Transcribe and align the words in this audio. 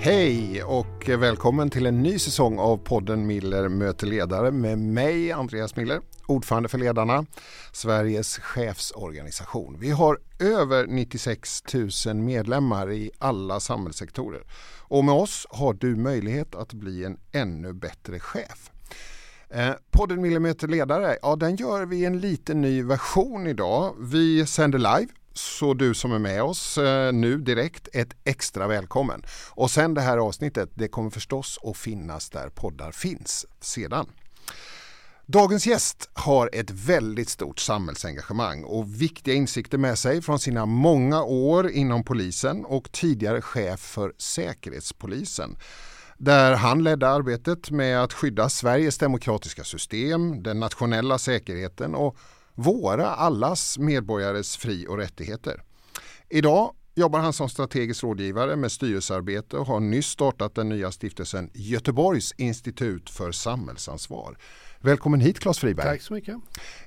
Hej 0.00 0.62
och 0.62 1.08
välkommen 1.08 1.70
till 1.70 1.86
en 1.86 2.02
ny 2.02 2.18
säsong 2.18 2.58
av 2.58 2.76
podden 2.76 3.26
Miller 3.26 3.68
möter 3.68 4.06
ledare 4.06 4.50
med 4.50 4.78
mig 4.78 5.32
Andreas 5.32 5.76
Miller, 5.76 6.00
ordförande 6.26 6.68
för 6.68 6.78
Ledarna, 6.78 7.26
Sveriges 7.72 8.38
chefsorganisation. 8.38 9.76
Vi 9.80 9.90
har 9.90 10.18
över 10.38 10.86
96 10.86 11.62
000 12.06 12.16
medlemmar 12.16 12.92
i 12.92 13.10
alla 13.18 13.60
samhällssektorer 13.60 14.42
och 14.78 15.04
med 15.04 15.14
oss 15.14 15.46
har 15.50 15.74
du 15.74 15.96
möjlighet 15.96 16.54
att 16.54 16.72
bli 16.72 17.04
en 17.04 17.18
ännu 17.32 17.72
bättre 17.72 18.20
chef. 18.20 18.70
Eh, 19.50 19.72
podden 19.90 20.22
Millimeter 20.22 20.68
ledare, 20.68 21.16
ja 21.22 21.36
den 21.36 21.56
gör 21.56 21.86
vi 21.86 21.96
i 21.96 22.04
en 22.04 22.20
liten 22.20 22.60
ny 22.60 22.82
version 22.82 23.46
idag. 23.46 23.94
Vi 23.98 24.46
sänder 24.46 24.78
live 24.78 25.12
så 25.38 25.74
du 25.74 25.94
som 25.94 26.12
är 26.12 26.18
med 26.18 26.42
oss 26.42 26.78
eh, 26.78 27.12
nu 27.12 27.38
direkt 27.38 27.88
ett 27.92 28.16
extra 28.24 28.66
välkommen. 28.66 29.22
Och 29.50 29.70
sen 29.70 29.94
det 29.94 30.00
här 30.00 30.18
avsnittet, 30.18 30.70
det 30.74 30.88
kommer 30.88 31.10
förstås 31.10 31.58
att 31.62 31.76
finnas 31.76 32.30
där 32.30 32.48
poddar 32.48 32.92
finns 32.92 33.46
sedan. 33.60 34.06
Dagens 35.26 35.66
gäst 35.66 36.10
har 36.12 36.50
ett 36.52 36.70
väldigt 36.70 37.28
stort 37.28 37.58
samhällsengagemang 37.58 38.64
och 38.64 39.02
viktiga 39.02 39.34
insikter 39.34 39.78
med 39.78 39.98
sig 39.98 40.22
från 40.22 40.38
sina 40.38 40.66
många 40.66 41.22
år 41.22 41.70
inom 41.70 42.04
polisen 42.04 42.64
och 42.64 42.92
tidigare 42.92 43.42
chef 43.42 43.80
för 43.80 44.12
Säkerhetspolisen 44.18 45.56
där 46.18 46.54
han 46.54 46.84
ledde 46.84 47.08
arbetet 47.08 47.70
med 47.70 48.02
att 48.02 48.12
skydda 48.12 48.48
Sveriges 48.48 48.98
demokratiska 48.98 49.64
system, 49.64 50.42
den 50.42 50.60
nationella 50.60 51.18
säkerheten 51.18 51.94
och 51.94 52.16
våra, 52.58 53.06
allas 53.06 53.78
medborgares 53.78 54.56
fri 54.56 54.86
och 54.88 54.96
rättigheter. 54.96 55.62
Idag 56.28 56.72
jobbar 56.94 57.18
han 57.18 57.32
som 57.32 57.48
strategisk 57.48 58.04
rådgivare 58.04 58.56
med 58.56 58.72
styrelsearbete 58.72 59.56
och 59.56 59.66
har 59.66 59.80
nyss 59.80 60.06
startat 60.06 60.54
den 60.54 60.68
nya 60.68 60.90
stiftelsen 60.90 61.50
Göteborgs 61.54 62.32
institut 62.36 63.10
för 63.10 63.32
samhällsansvar. 63.32 64.38
Välkommen 64.80 65.20
hit 65.20 65.40
Claes 65.40 65.58
Friberg. 65.58 65.86
Tack 65.86 66.02
så 66.02 66.14
mycket. 66.14 66.36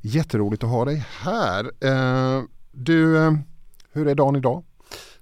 Jätteroligt 0.01 0.63
att 0.63 0.69
ha 0.69 0.85
dig 0.85 1.05
här. 1.19 1.71
Eh, 1.79 2.43
du, 2.71 3.17
eh, 3.17 3.33
hur 3.91 4.07
är 4.07 4.15
dagen 4.15 4.35
idag? 4.35 4.63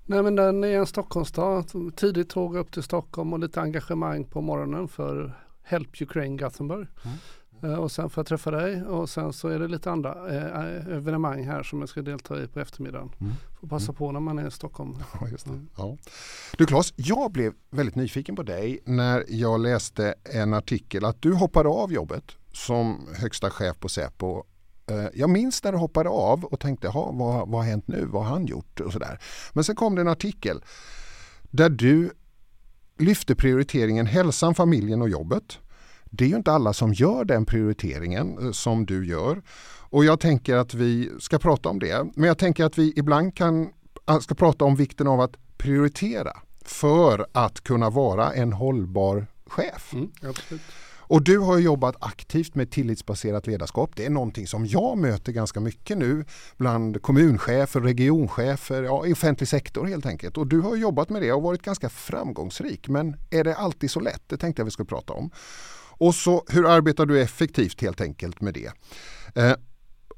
Nej 0.06 0.23
men 0.23 0.36
den 0.36 0.63
är 0.63 0.78
en 0.78 0.88
Stockholmsdag. 0.88 1.66
Tidigt 1.95 2.30
tåg 2.30 2.56
upp 2.56 2.72
till 2.72 2.84
Stockholm 2.84 3.34
och 3.34 3.39
lite 3.39 3.61
engagemang 3.61 4.25
på 4.25 4.41
morgonen 4.41 4.88
för 4.88 5.39
Help 5.63 6.02
Ukraine 6.02 6.38
Gothenburg. 6.38 6.88
Mm. 7.06 7.17
Eh, 7.64 7.74
och 7.74 7.92
sen 7.92 8.10
får 8.10 8.22
jag 8.22 8.28
träffa 8.28 8.52
dig 8.52 8.84
och 8.84 9.10
sen 9.10 9.34
så 9.34 9.48
är 9.48 9.60
det 9.60 9.68
lite 9.68 9.92
andra 9.92 10.36
eh, 10.36 10.96
evenemang 10.96 11.44
här 11.44 11.64
som 11.64 11.80
jag 11.80 11.90
ska 11.90 12.02
delta 12.02 12.44
i 12.44 12.48
på 12.48 12.60
eftermiddagen. 12.60 13.12
Mm. 13.20 13.34
Får 13.60 13.68
passa 13.68 13.86
mm. 13.86 13.96
på 13.96 14.12
när 14.12 14.20
man 14.20 14.40
är 14.40 14.48
i 14.48 14.52
Stockholm. 14.52 14.96
Ja. 15.22 15.28
Mm. 15.46 15.70
Ja. 15.78 15.98
Du 16.58 16.66
Claes, 16.66 16.94
jag 16.96 17.32
blev 17.32 17.54
väldigt 17.70 17.96
nyfiken 17.96 18.36
på 18.36 18.44
dig 18.44 18.80
när 18.86 19.26
jag 19.28 19.60
läste 19.60 20.16
en 20.24 20.54
artikel 20.54 21.06
att 21.06 21.22
du 21.22 21.34
hoppade 21.34 21.70
av 21.70 21.94
jobbet 21.94 22.24
som 22.54 23.08
högsta 23.16 23.50
chef 23.50 23.80
på 23.80 23.90
Säpo 23.90 24.44
eh, 24.90 25.06
jag 25.14 25.30
minns 25.30 25.64
när 25.64 25.72
du 25.72 25.78
hoppade 25.78 26.10
av 26.10 26.46
och 26.46 26.60
tänkte, 26.60 26.92
vad, 26.94 27.16
vad 27.50 27.52
har 27.52 27.64
hänt 27.64 27.88
nu? 27.88 28.06
Vad 28.06 28.24
har 28.24 28.30
han 28.30 28.46
gjort? 28.46 28.80
Och 28.80 28.94
sådär. 28.94 29.20
Men 29.54 29.64
sen 29.64 29.76
kom 29.76 29.96
det 29.96 30.02
en 30.02 30.08
artikel 30.08 30.64
där 31.52 31.70
du 31.70 32.12
lyfte 33.00 33.36
prioriteringen 33.36 34.06
hälsan, 34.06 34.56
familjen 34.56 35.02
och 35.02 35.10
jobbet. 35.10 35.60
Det 36.10 36.24
är 36.24 36.30
ju 36.30 36.36
inte 36.36 36.52
alla 36.52 36.74
som 36.74 36.94
gör 36.94 37.26
den 37.26 37.46
prioriteringen 37.46 38.46
eh, 38.46 38.52
som 38.52 38.86
du 38.86 39.08
gör. 39.08 39.42
Och 39.92 40.06
jag 40.06 40.20
tänker 40.20 40.56
att 40.56 40.74
vi 40.74 41.12
ska 41.20 41.40
prata 41.40 41.70
om 41.70 41.80
det. 41.80 42.08
Men 42.16 42.28
jag 42.28 42.38
tänker 42.38 42.66
att 42.66 42.78
vi 42.78 42.94
ibland 42.96 43.36
kan, 43.36 43.70
ah, 44.06 44.19
ska 44.19 44.36
prata 44.36 44.66
om 44.66 44.75
vikten 44.75 45.08
av 45.08 45.22
att 45.22 45.36
prioritera 45.58 46.31
för 46.66 47.28
att 47.31 47.62
kunna 47.62 47.90
vara 47.90 48.34
en 48.34 48.53
hållbar 48.53 49.28
chef. 49.46 49.94
Mm, 49.94 50.12
och 51.09 51.24
du 51.24 51.40
har 51.40 51.58
jobbat 51.58 51.96
aktivt 52.00 52.56
med 52.56 52.72
tillitsbaserat 52.72 53.48
ledarskap. 53.48 53.92
Det 53.96 54.06
är 54.06 54.09
någonting 54.09 54.48
som 54.48 54.66
jag 54.66 54.98
möter 54.98 55.31
ganska 55.31 55.59
mycket 55.59 55.98
nu 55.98 56.25
bland 56.58 57.02
kommunchefer, 57.02 57.81
regionchefer, 57.81 58.84
ja, 58.84 59.06
i 59.06 59.14
offentlig 59.14 59.48
sektor 59.48 59.86
helt 59.86 60.06
enkelt. 60.06 60.38
Och 60.38 60.48
du 60.48 60.59
har 60.59 60.75
jobbat 60.75 61.09
med 61.09 61.22
det 61.22 61.31
och 61.34 61.44
varit 61.44 61.62
ganska 61.62 61.90
framgångsrik. 61.90 62.88
Men 62.88 63.16
är 63.30 63.44
det 63.44 63.56
alltid 63.56 63.92
så 63.92 64.00
lätt? 64.00 64.22
Det 64.28 64.38
tänkte 64.38 64.59
jag 64.59 64.66
vi 64.66 64.72
skulle 64.72 64.88
prata 64.88 65.14
om. 65.14 65.31
Och 66.00 66.16
så 66.16 66.44
hur 66.50 66.70
arbetar 66.70 67.06
du 67.06 67.22
effektivt 67.22 67.82
helt 67.82 68.02
enkelt 68.02 68.42
med 68.42 68.54
det? 68.54 68.72
Eh, 69.36 69.54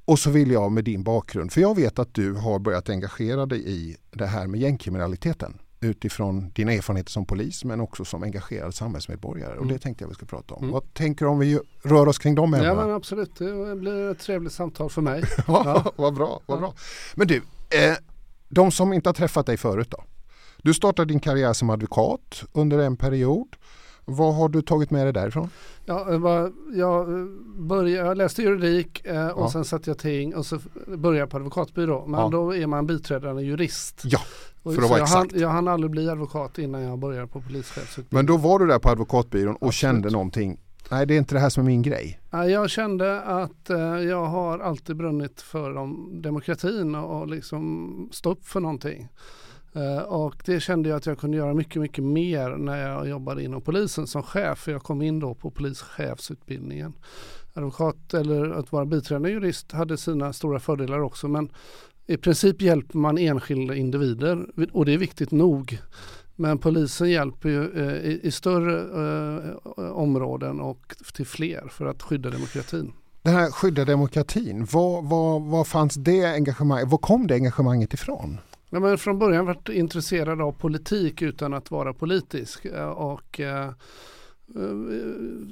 och 0.06 0.20
så 0.20 0.30
vill 0.30 0.52
jag 0.52 0.72
med 0.72 0.84
din 0.84 1.04
bakgrund, 1.04 1.52
för 1.52 1.62
jag 1.62 1.76
vet 1.76 2.00
att 2.00 2.14
du 2.14 2.34
har 2.34 2.60
börjat 2.60 2.90
engagera 2.90 3.46
dig 3.46 3.70
i 3.70 3.98
det 4.12 4.26
här 4.26 4.48
med 4.48 4.60
gängkriminaliteten 4.60 5.58
utifrån 5.80 6.52
dina 6.56 6.74
erfarenheter 6.74 7.12
som 7.12 7.26
polis 7.26 7.66
men 7.66 7.80
också 7.80 8.06
som 8.06 8.24
engagerad 8.24 8.76
samhällsmedborgare. 8.76 9.58
Och 9.58 9.66
det 9.66 9.72
mm. 9.72 9.80
tänkte 9.80 10.04
jag 10.04 10.10
vi 10.10 10.16
skulle 10.16 10.30
prata 10.30 10.54
om. 10.54 10.64
Mm. 10.64 10.74
Vad 10.74 10.94
tänker 10.94 11.26
du 11.26 11.32
om 11.32 11.40
vi 11.40 11.60
rör 11.84 12.08
oss 12.08 12.18
kring 12.18 12.36
de 12.36 12.54
ämnena? 12.54 12.66
Ja 12.66 12.76
men 12.76 12.96
absolut, 12.96 13.36
det 13.36 13.76
blir 13.76 14.12
ett 14.12 14.20
trevligt 14.20 14.54
samtal 14.54 14.90
för 14.90 15.02
mig. 15.02 15.24
ja, 15.48 15.94
vad 15.96 16.14
bra, 16.14 16.42
vad 16.46 16.60
bra. 16.60 16.74
Men 17.16 17.28
du, 17.28 17.36
eh, 17.70 17.98
de 18.50 18.72
som 18.72 18.94
inte 18.94 19.10
har 19.10 19.14
träffat 19.14 19.46
dig 19.46 19.58
förut 19.58 19.90
då? 19.90 20.04
Du 20.64 20.74
startade 20.74 21.14
din 21.14 21.20
karriär 21.20 21.54
som 21.54 21.70
advokat 21.70 22.44
under 22.52 22.80
en 22.80 22.98
period. 22.98 23.48
Vad 24.16 24.36
har 24.36 24.50
du 24.50 24.62
tagit 24.62 24.92
med 24.92 25.06
dig 25.06 25.14
därifrån? 25.14 25.50
Ja, 25.86 26.06
jag, 26.74 27.28
började, 27.58 28.08
jag 28.08 28.18
läste 28.18 28.42
juridik 28.42 29.06
eh, 29.06 29.28
och 29.28 29.44
ja. 29.44 29.52
sen 29.52 29.66
satte 29.66 29.90
jag 29.90 29.98
ting 29.98 30.36
och 30.36 30.46
så 30.46 30.60
började 30.88 31.20
jag 31.20 31.30
på 31.30 31.38
advokatbyrå. 31.38 32.06
Men 32.06 32.20
ja. 32.20 32.30
då 32.30 32.56
är 32.56 32.68
man 32.68 32.88
biträdande 32.88 33.44
jurist. 33.44 34.02
Ja, 34.06 34.20
för 34.64 34.72
att 34.72 34.78
vara 34.78 34.90
jag 34.90 35.02
exakt. 35.02 35.32
Hann, 35.32 35.42
jag 35.42 35.50
hann 35.50 35.68
aldrig 35.68 35.92
bli 35.92 36.10
advokat 36.10 36.58
innan 36.58 36.82
jag 36.82 37.00
började 37.00 37.28
på 37.28 37.42
polischefsutbildningen. 37.42 38.08
Men 38.10 38.26
då 38.26 38.38
var 38.38 38.60
du 38.60 38.68
där 38.68 38.80
på 38.80 38.90
advokatbyrån 38.90 39.56
och 39.56 39.68
Absolut. 39.68 39.74
kände 39.74 40.10
någonting 40.10 40.60
Nej, 40.92 41.06
det 41.06 41.14
är 41.14 41.18
inte 41.18 41.36
det 41.36 41.40
här 41.40 41.50
som 41.50 41.64
är 41.64 41.68
min 41.68 41.82
grej. 41.82 42.20
Jag 42.32 42.70
kände 42.70 43.22
att 43.22 43.70
eh, 43.70 43.80
jag 43.80 44.26
har 44.26 44.60
alltid 44.60 44.96
brunnit 44.96 45.42
för 45.42 45.74
demokratin 46.22 46.96
och 46.96 47.28
liksom 47.28 48.10
stå 48.12 48.32
upp 48.32 48.46
för 48.46 48.60
någonting. 48.60 49.08
Eh, 49.74 50.04
och 50.04 50.36
det 50.46 50.60
kände 50.60 50.90
jag 50.90 50.98
att 50.98 51.06
jag 51.06 51.18
kunde 51.20 51.38
göra 51.38 51.54
mycket, 51.54 51.82
mycket 51.82 52.04
mer 52.04 52.50
när 52.50 52.90
jag 52.90 53.10
jobbade 53.10 53.44
inom 53.44 53.62
polisen 53.62 54.08
som 54.08 54.24
chef. 54.24 54.60
För 54.60 54.72
jag 54.72 54.84
kom 54.84 55.02
in 55.02 55.20
då 55.20 55.34
på 55.34 55.52
polischefsutbildningen. 55.52 56.94
Advokat 57.54 58.14
eller 58.14 58.50
att 58.50 58.72
vara 58.72 58.86
biträdande 58.86 59.30
jurist 59.30 59.72
hade 59.72 59.98
sina 59.98 60.34
stora 60.34 60.60
fördelar 60.60 61.00
också. 61.00 61.28
Men 61.28 61.52
i 62.08 62.18
princip 62.18 62.62
hjälper 62.62 62.98
man 62.98 63.18
enskilda 63.18 63.76
individer 63.76 64.46
och 64.74 64.86
det 64.86 64.94
är 64.94 64.98
viktigt 64.98 65.32
nog. 65.32 65.80
Men 66.36 66.58
polisen 66.58 67.10
hjälper 67.10 67.50
ju 67.50 67.64
eh, 67.64 68.10
i, 68.12 68.20
i, 68.24 68.32
större 68.32 68.80
eh, 69.48 69.92
områden 69.92 70.60
och 70.60 70.96
till 71.14 71.26
fler 71.26 71.68
för 71.70 71.86
att 71.86 72.02
skydda 72.02 72.30
demokratin. 72.30 72.94
Den 73.22 73.34
här 73.34 73.52
skydda 73.52 73.86
demokratin, 73.86 74.68
var, 74.72 75.02
var, 75.02 75.40
var 75.40 75.64
fanns 75.64 75.96
det 75.96 76.26
engagemanget, 76.26 76.90
var 76.90 76.98
kom 76.98 77.28
det 77.28 77.34
engagemanget 77.34 77.94
ifrån? 77.94 78.38
Ja, 78.74 78.80
men 78.80 78.98
från 78.98 79.20
början 79.20 79.46
varit 79.46 79.70
intresserad 79.70 80.42
av 80.42 80.52
politik 80.52 81.22
utan 81.22 81.54
att 81.54 81.72
vara 81.72 81.94
politisk. 81.94 82.66
Eh, 82.66 82.90
och 82.90 83.40
eh, 83.40 83.68
eh, 84.56 84.76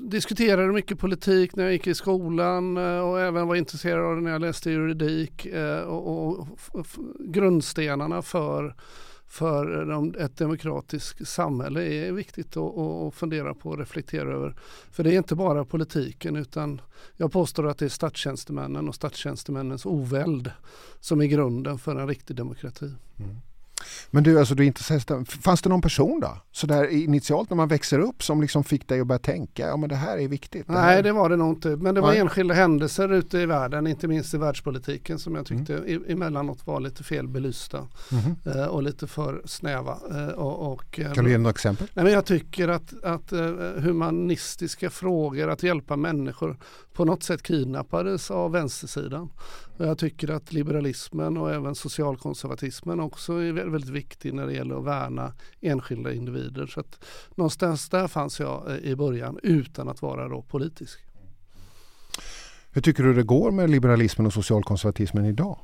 diskuterade 0.10 0.74
mycket 0.74 1.00
politik 1.00 1.56
när 1.56 1.64
jag 1.64 1.74
gick 1.74 1.88
i 1.88 1.94
skolan 1.94 2.78
eh, 2.78 3.00
och 3.00 3.20
även 3.20 3.48
var 3.48 3.56
intresserad 3.56 4.06
av 4.06 4.16
det 4.16 4.22
när 4.22 4.32
jag 4.32 4.42
läste 4.42 4.72
juridik. 4.72 5.48
Och, 5.86 6.38
och, 6.40 6.48
grundstenarna 7.20 8.22
för 8.22 8.76
för 9.30 10.18
ett 10.22 10.38
demokratiskt 10.38 11.28
samhälle 11.28 11.84
är 11.84 12.12
viktigt 12.12 12.58
att, 12.58 13.16
fundera 13.16 13.54
på 13.54 13.70
och 13.70 13.78
reflektera 13.78 14.34
över. 14.34 14.56
För 14.92 15.04
det 15.04 15.14
är 15.14 15.18
inte 15.18 15.36
bara 15.36 15.66
politiken 15.66 16.36
utan 16.36 16.82
jag 17.18 17.32
påstår 17.32 17.68
att 17.68 17.78
det 17.78 17.86
är 17.86 17.90
statstjänstemännen 17.90 18.90
och 18.90 18.96
statstjänstemännens 18.96 19.86
oväld 19.86 20.52
som 21.00 21.22
är 21.22 21.26
grunden 21.26 21.80
för 21.80 21.96
en 21.96 22.08
riktig 22.08 22.36
demokrati. 22.36 22.94
Mm. 23.20 23.36
Men 24.12 24.24
du, 24.24 24.40
alltså, 24.40 24.56
du 24.56 24.66
inte 24.66 24.84
fanns 25.44 25.62
det 25.62 25.70
någon 25.70 25.82
person 25.82 26.20
då? 26.20 26.38
Så 26.52 26.68
där 26.68 26.88
initialt 26.88 27.50
när 27.50 27.58
man 27.58 27.68
växer 27.68 28.00
upp 28.00 28.24
som 28.24 28.42
liksom 28.42 28.64
fick 28.64 28.88
dig 28.88 29.02
att 29.02 29.08
börja 29.08 29.20
tänka, 29.20 29.68
ja 29.68 29.78
men 29.78 29.90
det 29.90 29.96
här 29.96 30.18
är 30.18 30.28
viktigt. 30.28 30.68
Det 30.68 30.74
Nej 30.74 31.04
det 31.04 31.12
var 31.12 31.30
det 31.30 31.36
nog 31.36 31.50
inte, 31.50 31.70
men 31.70 31.96
det 31.96 32.02
var 32.02 32.10
Nej. 32.10 32.20
enskilda 32.20 32.54
händelser 32.54 33.14
ute 33.14 33.38
i 33.38 33.46
världen, 33.46 33.88
inte 33.88 34.08
minst 34.08 34.34
i 34.34 34.38
världspolitiken 34.38 35.20
som 35.20 35.36
jag 35.36 35.46
tyckte 35.46 35.78
mm. 35.78 36.04
emellanåt 36.08 36.68
var 36.68 36.80
lite 36.80 37.04
fel 37.04 37.28
belysta 37.28 37.88
mm. 38.12 38.70
och 38.70 38.84
lite 38.84 39.08
för 39.08 39.42
snäva. 39.46 39.98
Eh, 40.12 40.28
och, 40.28 40.74
och, 40.74 41.00
kan 41.16 41.26
du 41.26 41.32
ge 41.32 41.38
några 41.38 41.50
exempel? 41.50 41.88
Nej, 41.94 42.06
men 42.06 42.14
jag 42.14 42.26
tycker 42.26 42.68
att, 42.68 43.04
att 43.04 43.32
humanistiska 43.78 44.90
frågor, 44.90 45.50
att 45.50 45.64
hjälpa 45.64 45.96
människor 45.96 46.58
på 46.94 47.06
något 47.06 47.24
sätt 47.24 47.44
kidnappades 47.44 48.32
av 48.32 48.52
vänstersidan. 48.52 49.30
Jag 49.82 49.98
tycker 49.98 50.32
att 50.32 50.54
liberalismen 50.54 51.38
och 51.38 51.52
även 51.52 51.76
socialkonservatismen 51.76 53.00
också 53.00 53.34
är 53.34 53.54
väldigt 53.54 53.90
viktig 53.90 54.34
när 54.34 54.48
det 54.48 54.54
gäller 54.54 54.76
att 54.76 54.86
värna 54.86 55.34
enskilda 55.62 56.14
individer. 56.14 56.66
Så 56.68 56.80
att 56.80 57.06
någonstans 57.36 57.90
där 57.90 58.08
fanns 58.08 58.40
jag 58.40 58.72
eh, 58.72 58.78
i 58.78 58.96
början 58.96 59.40
utan 59.44 59.90
att 59.90 60.02
vara 60.02 60.28
då 60.28 60.42
politisk. 60.42 61.00
Hur 62.72 62.82
tycker 62.82 63.04
du 63.04 63.14
det 63.14 63.24
går 63.24 63.52
med 63.52 63.70
liberalismen 63.70 64.28
och 64.28 64.34
socialkonservatismen 64.34 65.26
idag? 65.26 65.60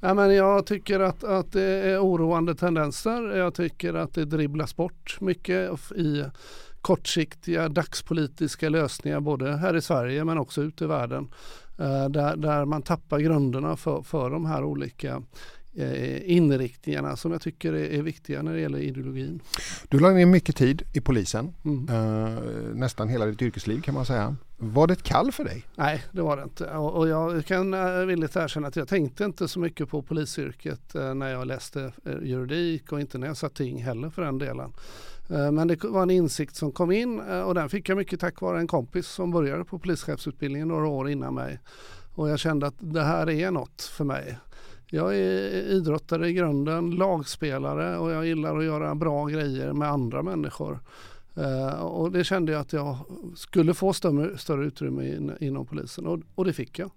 Ja, 0.00 0.14
men 0.14 0.34
jag 0.34 0.66
tycker 0.66 1.00
att, 1.00 1.24
att 1.24 1.52
det 1.52 1.62
är 1.62 2.04
oroande 2.04 2.54
tendenser. 2.54 3.36
Jag 3.36 3.54
tycker 3.54 3.94
att 3.94 4.14
det 4.14 4.24
dribblas 4.24 4.76
bort 4.76 5.20
mycket 5.20 5.92
i 5.96 6.24
kortsiktiga 6.80 7.68
dagspolitiska 7.68 8.68
lösningar 8.68 9.20
både 9.20 9.56
här 9.56 9.76
i 9.76 9.82
Sverige 9.82 10.24
men 10.24 10.38
också 10.38 10.62
ute 10.62 10.84
i 10.84 10.86
världen. 10.86 11.28
Eh, 11.80 12.08
där, 12.08 12.36
där 12.36 12.64
man 12.64 12.82
tappar 12.82 13.18
grunderna 13.18 13.76
för, 13.76 14.02
för 14.02 14.30
de 14.30 14.46
här 14.46 14.64
olika 14.64 15.22
inriktningarna 16.24 17.16
som 17.16 17.32
jag 17.32 17.40
tycker 17.40 17.72
är, 17.72 18.02
viktiga 18.02 18.42
när 18.42 18.52
det 18.52 18.60
gäller 18.60 18.78
ideologin. 18.78 19.42
Du 19.88 19.98
lade 19.98 20.14
ner 20.14 20.26
mycket 20.26 20.56
tid 20.56 20.82
i 20.92 21.00
polisen, 21.00 21.54
mm. 21.64 21.88
eh, 21.88 22.42
nästan 22.74 23.08
hela 23.08 23.26
ditt 23.26 23.42
yrkesliv 23.42 23.80
kan 23.80 23.94
man 23.94 24.06
säga. 24.06 24.36
Var 24.58 24.86
det 24.86 24.92
ett 24.92 25.02
kall 25.02 25.32
för 25.32 25.44
dig? 25.44 25.66
Nej, 25.76 26.04
det 26.12 26.22
var 26.22 26.36
det 26.36 26.42
inte. 26.42 26.66
Och, 26.66 27.08
jag 27.08 27.46
kan 27.46 27.74
uh, 27.74 28.06
villigt 28.06 28.36
erkänna 28.36 28.68
att 28.68 28.76
jag 28.76 28.88
tänkte 28.88 29.24
inte 29.24 29.48
så 29.48 29.60
mycket 29.60 29.88
på 29.88 30.02
polisyrket 30.02 30.94
när 30.94 31.28
jag 31.28 31.46
läste 31.46 31.92
juridik 32.22 32.92
och 32.92 33.00
inte 33.00 33.18
när 33.18 33.26
jag 33.26 33.36
satt 33.36 33.54
ting 33.54 33.82
heller 33.82 34.10
för 34.10 34.22
den 34.22 34.38
delen. 34.38 34.72
Men 35.28 35.68
det 35.68 35.84
var 35.84 36.02
en 36.02 36.10
insikt 36.10 36.56
som 36.56 36.72
kom 36.72 36.92
in 36.92 37.20
och 37.20 37.54
den 37.54 37.68
fick 37.68 37.88
jag 37.88 37.98
mycket 37.98 38.20
tack 38.20 38.40
vare 38.40 38.58
en 38.58 38.66
kompis 38.66 39.06
som 39.06 39.30
började 39.30 39.64
på 39.64 39.78
polischefsutbildningen 39.78 40.68
några 40.68 40.86
år 40.86 41.10
innan 41.10 41.34
mig. 41.34 41.60
Och 42.14 42.30
jag 42.30 42.38
kände 42.38 42.66
att 42.66 42.74
det 42.78 43.02
här 43.02 43.30
är 43.30 43.50
något 43.50 43.82
för 43.82 44.04
mig. 44.04 44.38
Jag 44.90 45.16
är 45.16 45.52
idrottare 45.52 46.28
i 46.28 46.32
grunden, 46.32 46.90
lagspelare 46.90 47.98
och 47.98 48.10
jag 48.10 48.26
gillar 48.26 48.58
att 48.58 48.64
göra 48.64 48.94
bra 48.94 49.26
grejer 49.26 49.72
med 49.72 49.88
andra 49.88 50.22
människor. 50.22 50.80
Uh, 51.38 51.82
och 51.82 52.12
det 52.12 52.24
kände 52.24 52.52
jag 52.52 52.60
att 52.60 52.72
jag 52.72 52.98
skulle 53.36 53.74
få 53.74 53.92
större, 53.92 54.38
större 54.38 54.66
utrymme 54.66 55.16
in, 55.16 55.32
inom 55.40 55.66
polisen 55.66 56.06
och, 56.06 56.20
och, 56.34 56.44
det 56.44 56.52
fick 56.52 56.78
jag. 56.78 56.90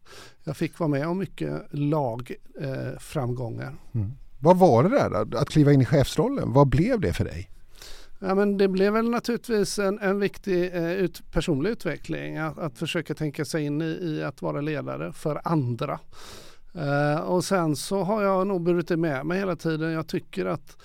Jag 0.43 0.57
fick 0.57 0.79
vara 0.79 0.87
med 0.87 1.07
om 1.07 1.17
mycket 1.17 1.61
lagframgångar. 1.71 3.67
Uh, 3.71 4.01
mm. 4.01 4.11
Vad 4.39 4.57
var 4.57 4.83
det 4.83 4.89
där 4.89 5.37
att 5.37 5.49
kliva 5.49 5.71
in 5.73 5.81
i 5.81 5.85
chefsrollen? 5.85 6.53
Vad 6.53 6.67
blev 6.67 6.99
det 6.99 7.13
för 7.13 7.25
dig? 7.25 7.49
Ja, 8.19 8.35
men 8.35 8.57
det 8.57 8.67
blev 8.67 8.93
väl 8.93 9.09
naturligtvis 9.09 9.79
en, 9.79 9.99
en 9.99 10.19
viktig 10.19 10.75
eh, 10.75 10.91
ut, 10.91 11.31
personlig 11.31 11.69
utveckling 11.69 12.37
att, 12.37 12.57
att, 12.57 12.77
försöka 12.77 13.13
tänka 13.13 13.45
sig 13.45 13.65
in 13.65 13.81
i, 13.81 13.85
i 13.85 14.23
att 14.23 14.41
vara 14.41 14.61
ledare 14.61 15.13
för 15.13 15.41
andra. 15.43 15.99
Uh, 16.77 17.21
och 17.21 17.45
sen 17.45 17.75
så 17.75 18.03
har 18.03 18.21
jag 18.21 18.47
nog 18.47 18.61
burit 18.61 18.87
det 18.87 18.97
med 18.97 19.25
mig 19.25 19.39
hela 19.39 19.55
tiden. 19.55 19.91
Jag 19.91 20.07
tycker 20.07 20.45
att 20.45 20.77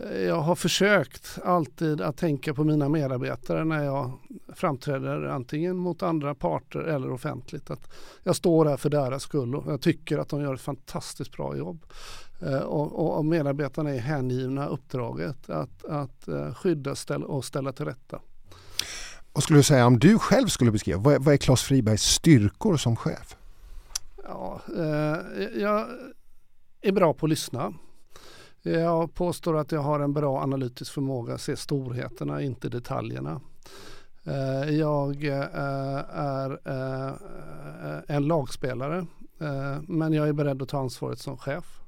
eh, 0.00 0.18
jag 0.18 0.40
har 0.40 0.54
försökt 0.54 1.38
alltid 1.44 2.00
att 2.00 2.16
tänka 2.16 2.54
på 2.54 2.64
mina 2.64 2.88
medarbetare 2.88 3.64
när 3.64 3.84
jag 3.84 4.12
framträder 4.54 5.24
antingen 5.24 5.76
mot 5.76 6.02
andra 6.02 6.34
parter 6.34 6.80
eller 6.80 7.10
offentligt. 7.10 7.70
Att 7.70 7.90
jag 8.22 8.36
står 8.36 8.66
här 8.66 8.76
för 8.76 8.90
deras 8.90 9.22
skull 9.22 9.54
och 9.54 9.72
jag 9.72 9.80
tycker 9.80 10.18
att 10.18 10.28
de 10.28 10.40
gör 10.40 10.54
ett 10.54 10.60
fantastiskt 10.60 11.32
bra 11.32 11.56
jobb. 11.56 11.86
Eh, 12.42 12.58
och, 12.58 13.16
och, 13.16 13.24
medarbetarna 13.24 13.90
är 13.94 13.98
hängivna 13.98 14.66
uppdraget 14.66 15.50
att, 15.50 15.84
att 15.84 16.28
skydda 16.56 16.94
och 17.26 17.44
ställa 17.44 17.72
till 17.72 17.84
rätta. 17.84 18.20
Vad 19.32 19.44
skulle 19.44 19.58
du 19.58 19.62
säga 19.62 19.86
om 19.86 19.98
du 19.98 20.18
själv 20.18 20.46
skulle 20.46 20.70
beskriva, 20.70 20.98
vad 20.98 21.14
är, 21.14 21.18
vad 21.18 21.34
är 21.34 21.38
Claes 21.38 21.62
Fribergs 21.62 22.02
styrkor 22.02 22.76
som 22.76 22.96
chef? 22.96 23.36
Ja, 24.28 24.60
eh, 24.76 25.60
jag 25.60 25.86
är 26.80 26.92
bra 26.92 27.14
på 27.14 27.26
att 27.26 27.30
lyssna. 27.30 27.74
Jag 28.62 29.14
påstår 29.14 29.56
att 29.56 29.72
jag 29.72 29.80
har 29.80 30.00
en 30.00 30.12
bra 30.12 30.42
analytisk 30.42 30.92
förmåga 30.92 31.34
att 31.34 31.40
se 31.40 31.56
storheterna, 31.56 32.42
inte 32.42 32.68
detaljerna. 32.68 33.40
Eh, 34.24 34.70
jag 34.70 35.24
eh, 35.24 35.48
är 36.10 36.50
eh, 36.64 38.16
en 38.16 38.26
lagspelare 38.26 39.06
eh, 39.40 39.82
men 39.88 40.12
jag 40.12 40.28
är 40.28 40.32
beredd 40.32 40.62
att 40.62 40.68
ta 40.68 40.78
ansvaret 40.78 41.18
som 41.18 41.36
chef. 41.36 41.80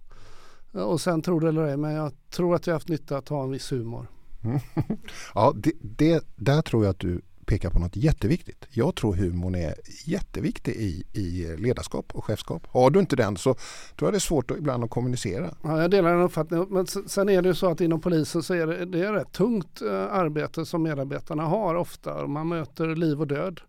Och 0.73 1.01
sen 1.01 1.23
tror 1.23 1.41
det 1.41 1.49
eller 1.49 1.63
ej, 1.65 1.77
men 1.77 1.93
jag 1.93 2.13
tror 2.31 2.55
att 2.55 2.67
jag 2.67 2.75
haft 2.75 2.89
nytta 2.89 3.15
av 3.15 3.19
att 3.19 3.29
ha 3.29 3.43
en 3.43 3.51
viss 3.51 3.73
humor. 3.73 4.07
ja, 5.35 5.53
det, 5.57 5.73
det, 5.81 6.25
där 6.37 6.63
tror 6.63 6.85
jag 6.85 6.91
att 6.91 6.99
du 6.99 7.23
pekar 7.47 7.71
på 7.71 7.79
något 7.79 7.97
jätteviktigt. 7.97 8.67
Jag 8.71 8.95
tror 8.95 9.15
humorn 9.15 9.55
är 9.55 9.75
jätteviktig 10.05 10.73
i, 10.73 11.05
i 11.13 11.57
ledarskap 11.59 12.13
och 12.15 12.25
chefskap. 12.25 12.67
Har 12.67 12.91
du 12.91 13.01
inte 13.01 13.17
den 13.17 13.37
så 13.37 13.55
tror 13.55 14.07
jag 14.07 14.13
det 14.13 14.17
är 14.17 14.21
svårt 14.21 14.51
att, 14.51 14.57
ibland 14.57 14.85
att 14.85 14.91
kommunicera. 14.91 15.55
Ja, 15.63 15.83
jag 15.83 15.91
delar 15.91 16.11
den 16.13 16.23
uppfattningen. 16.23 16.67
Men 16.71 16.87
sen 16.87 17.29
är 17.29 17.43
det 17.43 17.49
ju 17.49 17.55
så 17.55 17.71
att 17.71 17.81
inom 17.81 18.01
polisen 18.01 18.43
så 18.43 18.55
är 18.55 18.67
det, 18.67 18.85
det 18.85 19.07
är 19.07 19.13
rätt 19.13 19.33
tungt 19.33 19.83
eh, 19.83 20.15
arbete 20.15 20.67
som 20.67 20.83
medarbetarna 20.83 21.43
har 21.43 21.75
ofta. 21.75 22.27
Man 22.27 22.49
möter 22.49 22.97
liv 22.97 23.21
och 23.21 23.27
död. 23.27 23.61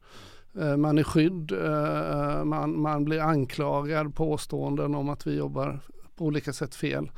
Eh, 0.59 0.77
man 0.77 0.97
är 0.97 1.03
skydd, 1.03 1.51
eh, 1.51 2.43
man, 2.43 2.81
man 2.81 3.05
blir 3.05 3.19
anklagad, 3.19 4.15
påståenden 4.15 4.95
om 4.95 5.09
att 5.09 5.27
vi 5.27 5.35
jobbar 5.35 5.79
på 6.15 6.25
olika 6.25 6.53
sätt 6.53 6.75
fel. 6.75 7.11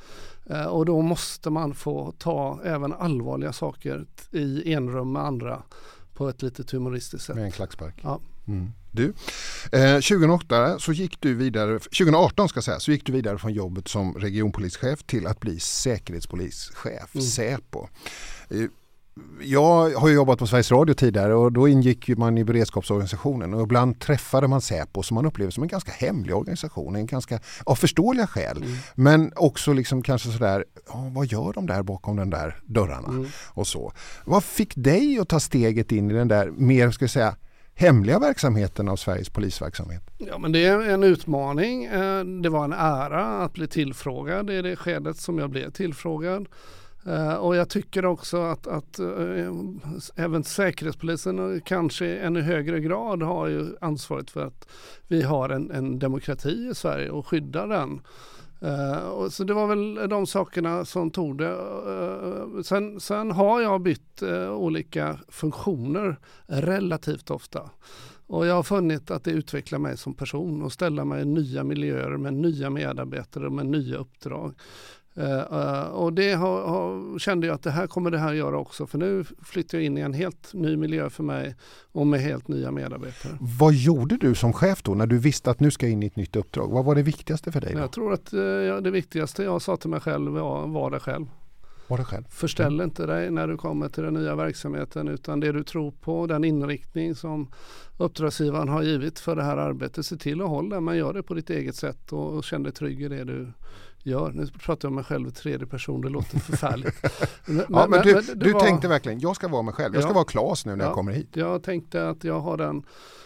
Och 0.70 0.86
då 0.86 1.02
måste 1.02 1.50
man 1.50 1.74
få 1.74 2.14
ta 2.18 2.60
även 2.64 2.94
allvarliga 2.94 3.54
saker 3.54 4.06
i 4.32 4.74
enrum 4.74 5.12
med 5.12 5.24
andra 5.24 5.64
på 6.20 6.30
ett 6.30 6.42
lite 6.42 6.78
humoristiskt 6.78 7.26
sätt. 7.26 7.36
Med 7.36 7.46
en 7.46 7.52
klackspark. 7.52 7.96
Ja. 8.04 8.20
Mm. 8.48 8.72
Du, 8.92 9.14
eh, 9.72 9.94
2008 9.94 10.80
så 10.80 10.94
gick 10.94 11.22
du 11.22 11.34
vidare, 11.34 11.80
2018 11.80 12.50
ska 12.50 12.62
säga, 12.62 12.80
så 12.80 12.92
gick 12.92 13.06
du 13.06 13.12
vidare 13.12 13.38
från 13.38 13.54
jobbet 13.54 13.88
som 13.88 14.14
regionpolischef 14.14 15.04
till 15.04 15.28
att 15.28 15.40
bli 15.40 15.60
säkerhetspolischef, 15.60 17.16
mm. 17.16 17.26
Säpo. 17.26 17.88
Jag 19.42 19.90
har 19.90 20.10
jobbat 20.10 20.40
på 20.40 20.48
Sveriges 20.48 20.72
Radio 20.72 20.94
tidigare 20.94 21.34
och 21.34 21.52
då 21.52 21.68
ingick 21.68 22.08
man 22.08 22.38
i 22.38 22.44
beredskapsorganisationen 22.44 23.54
och 23.54 23.62
ibland 23.62 24.00
träffade 24.00 24.48
man 24.48 24.62
Säpo 24.62 25.04
som 25.04 25.16
man 25.16 25.26
upplevde 25.26 25.52
som 25.52 25.64
en 25.64 25.70
ganska 25.70 25.92
hemlig 25.92 26.36
organisation, 26.36 26.96
en 26.96 27.06
ganska, 27.06 27.40
av 27.64 27.76
förståeliga 27.76 28.28
skäl. 28.28 28.58
Mm. 28.58 28.72
Men 28.96 29.32
också 29.36 29.74
liksom 29.74 30.02
kanske 30.02 30.30
sådär, 30.30 30.66
vad 31.14 31.26
gör 31.26 31.54
de 31.54 31.66
där 31.66 31.84
bakom 31.84 32.16
den 32.16 32.30
där 32.30 32.60
dörrarna? 32.66 33.08
Mm. 33.08 33.26
Och 33.48 33.68
så. 33.68 33.94
Vad 34.26 34.44
fick 34.44 34.76
dig 34.76 35.20
att 35.20 35.30
ta 35.30 35.40
steget 35.40 35.92
in 35.92 36.12
i 36.12 36.14
den 36.14 36.28
där 36.28 36.52
mer, 36.52 36.92
ska 36.92 37.04
jag 37.04 37.10
säga, 37.10 37.36
hemliga 37.80 38.20
verksamheten 38.20 38.90
av 38.90 38.96
Sveriges 38.96 39.30
polisverksamhet? 39.30 40.02
Ja 40.18 40.38
men 40.38 40.52
det 40.52 40.66
är 40.66 40.90
en 40.90 41.04
utmaning. 41.04 41.86
Eh, 41.86 42.24
det 42.24 42.50
var 42.50 42.64
en 42.64 42.74
ära 42.74 43.44
att 43.44 43.54
bli 43.54 43.68
tillfrågad 43.68 44.50
i 44.50 44.62
det 44.62 44.76
skedet 44.76 45.18
som 45.18 45.40
jag 45.40 45.50
blev 45.50 45.72
tillfrågad. 45.72 46.48
Uh, 47.08 47.34
och 47.34 47.56
jag 47.56 47.70
tycker 47.70 48.06
också 48.06 48.42
att, 48.42 48.68
att 48.68 49.00
uh, 49.00 49.52
även 50.16 50.44
Säkerhetspolisen 50.44 51.56
eh, 51.56 51.62
kanske 51.66 52.06
i 52.06 52.20
ännu 52.20 52.42
högre 52.42 52.80
grad 52.80 53.24
har 53.24 53.48
ju 53.48 53.76
ansvaret 53.82 54.30
för 54.30 54.46
att 54.46 54.68
vi 55.08 55.22
har 55.22 55.50
en, 55.50 55.72
en 55.72 56.00
demokrati 56.00 56.68
i 56.72 56.76
Sverige 56.76 57.10
och 57.10 57.28
skyddar 57.28 57.68
den. 57.68 58.02
Uh, 58.64 59.08
och 59.08 59.34
så 59.34 59.44
det 59.44 59.54
var 59.54 59.68
väl 59.68 60.10
de 60.10 60.28
sakerna 60.28 60.86
som 60.86 61.12
tog 61.12 61.38
det. 61.38 61.58
Sen, 62.64 63.00
sen, 63.00 63.32
har 63.32 63.62
jag 63.62 63.82
bytt 63.82 64.24
olika 64.50 65.20
funktioner 65.28 66.20
relativt 66.48 67.32
ofta. 67.32 67.70
Och 68.28 68.46
jag 68.46 68.56
har 68.56 68.64
funnit 68.64 69.12
att 69.12 69.24
det 69.24 69.32
utvecklar 69.32 69.80
mig 69.80 69.98
som 69.98 70.14
person 70.14 70.62
och 70.62 70.74
ställer 70.74 71.06
mig 71.06 71.22
i 71.22 71.26
nya 71.26 71.64
miljöer 71.64 72.18
med 72.18 72.34
nya 72.34 72.70
medarbetare 72.70 73.46
och 73.46 73.52
med 73.52 73.66
nya 73.66 73.98
uppdrag. 73.98 74.54
Uh, 75.20 75.84
och 75.84 76.14
det 76.14 76.34
har, 76.34 76.68
har, 76.68 77.20
kände 77.20 77.48
jag 77.48 77.54
att 77.54 77.64
det 77.64 77.72
här 77.72 77.88
kommer 77.88 78.12
det 78.12 78.18
här 78.18 78.34
göra 78.34 78.58
också 78.58 78.88
för 78.88 78.98
nu 78.98 79.26
flyttar 79.44 79.78
jag 79.78 79.86
in 79.86 79.98
i 79.98 80.02
en 80.02 80.14
helt 80.14 80.54
ny 80.54 80.78
miljö 80.78 81.10
för 81.10 81.24
mig 81.24 81.56
och 81.92 82.08
med 82.08 82.20
helt 82.20 82.48
nya 82.48 82.72
medarbetare. 82.72 83.38
Vad 83.60 83.74
gjorde 83.74 84.18
du 84.18 84.36
som 84.36 84.54
chef 84.54 84.84
då 84.84 84.96
när 84.96 85.08
du 85.08 85.18
visste 85.18 85.52
att 85.52 85.60
nu 85.60 85.72
ska 85.72 85.86
jag 85.86 85.94
in 85.94 86.04
i 86.04 86.06
ett 86.06 86.16
nytt 86.16 86.36
uppdrag? 86.36 86.70
Vad 86.70 86.86
var 86.86 86.96
det 86.96 87.02
viktigaste 87.02 87.52
för 87.52 87.62
dig? 87.62 87.74
Då? 87.74 87.80
Jag 87.80 87.92
tror 87.92 88.14
att 88.14 88.34
uh, 88.34 88.78
det 88.78 88.92
viktigaste 88.92 89.44
jag 89.44 89.62
sa 89.62 89.78
till 89.78 89.90
mig 89.90 90.00
själv 90.00 90.32
var 90.32 90.68
var 90.68 90.92
det 90.92 91.00
själv. 91.00 91.26
Var 91.90 91.98
det 91.98 92.04
själv? 92.04 92.24
Förställ 92.30 92.74
mm. 92.74 92.84
inte 92.84 93.06
dig 93.06 93.32
när 93.32 93.48
du 93.48 93.58
kommer 93.58 93.90
till 93.90 94.04
den 94.04 94.14
nya 94.14 94.36
verksamheten 94.36 95.08
utan 95.08 95.40
det 95.40 95.52
du 95.52 95.64
tror 95.64 95.92
på, 95.92 96.28
den 96.28 96.44
inriktning 96.44 97.16
som 97.16 97.52
uppdragsgivaren 97.98 98.70
har 98.70 98.84
givit 98.84 99.20
för 99.20 99.36
det 99.36 99.44
här 99.44 99.58
arbetet, 99.58 100.06
se 100.06 100.18
till 100.18 100.42
att 100.42 100.48
hålla 100.48 100.82
men 100.82 100.98
gör 100.98 101.14
det 101.14 101.24
på 101.24 101.34
ditt 101.34 101.50
eget 101.50 101.76
sätt 101.76 102.14
och, 102.14 102.34
och 102.34 102.44
känn 102.44 102.64
dig 102.64 102.74
trygg 102.74 103.02
i 103.02 103.08
det 103.08 103.24
du 103.24 103.48
gör. 104.04 104.32
Nu 104.32 104.48
pratar 104.48 104.88
jag 104.88 104.92
om 104.92 104.96
mig 104.96 105.04
själv 105.04 105.28
i 105.28 105.32
tredje 105.32 105.68
person, 105.68 106.02
det 106.02 106.10
låter 106.10 106.40
förfärligt. 106.40 106.96
men, 107.46 107.66
ja, 107.70 107.88
men, 107.90 108.02
du, 108.02 108.14
men 108.14 108.40
du 108.40 108.54
var... 108.54 108.60
tänkte 108.60 108.88
verkligen, 108.88 109.20
jag 109.20 109.36
ska 109.36 109.48
vara 109.48 109.62
mig 109.62 109.74
själv, 109.74 109.96
jag 109.96 110.04
ska 110.04 110.14
vara 110.14 110.26
Klas 110.26 110.66
nu 110.66 110.76
när 110.76 110.84
ja, 110.84 110.90
jag 110.90 110.96
kommer 110.96 111.12
hit. 111.12 111.30
Jag 111.34 111.64
tänkte 111.64 112.10
att 112.10 112.24
jag 112.24 112.40
har 112.40 112.58
den 112.58 112.84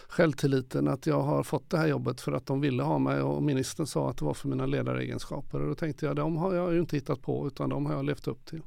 självtilliten 0.08 0.88
att 0.88 1.06
jag 1.06 1.22
har 1.22 1.42
fått 1.42 1.70
det 1.70 1.78
här 1.78 1.86
jobbet 1.86 2.20
för 2.20 2.32
att 2.32 2.46
de 2.46 2.60
ville 2.60 2.82
ha 2.82 2.98
mig 2.98 3.20
och 3.20 3.42
ministern 3.42 3.86
sa 3.86 4.10
att 4.10 4.18
det 4.18 4.24
var 4.24 4.34
för 4.34 4.48
mina 4.48 4.66
ledaregenskaper. 4.66 5.60
Och 5.60 5.68
då 5.68 5.74
tänkte 5.74 6.06
jag, 6.06 6.16
de 6.16 6.36
har 6.36 6.54
jag 6.54 6.72
ju 6.72 6.80
inte 6.80 6.96
hittat 6.96 7.22
på 7.22 7.46
utan 7.46 7.68
de 7.68 7.86
har 7.86 7.92
jag 7.92 8.04
levt 8.04 8.26
upp 8.26 8.44
till. 8.44 8.62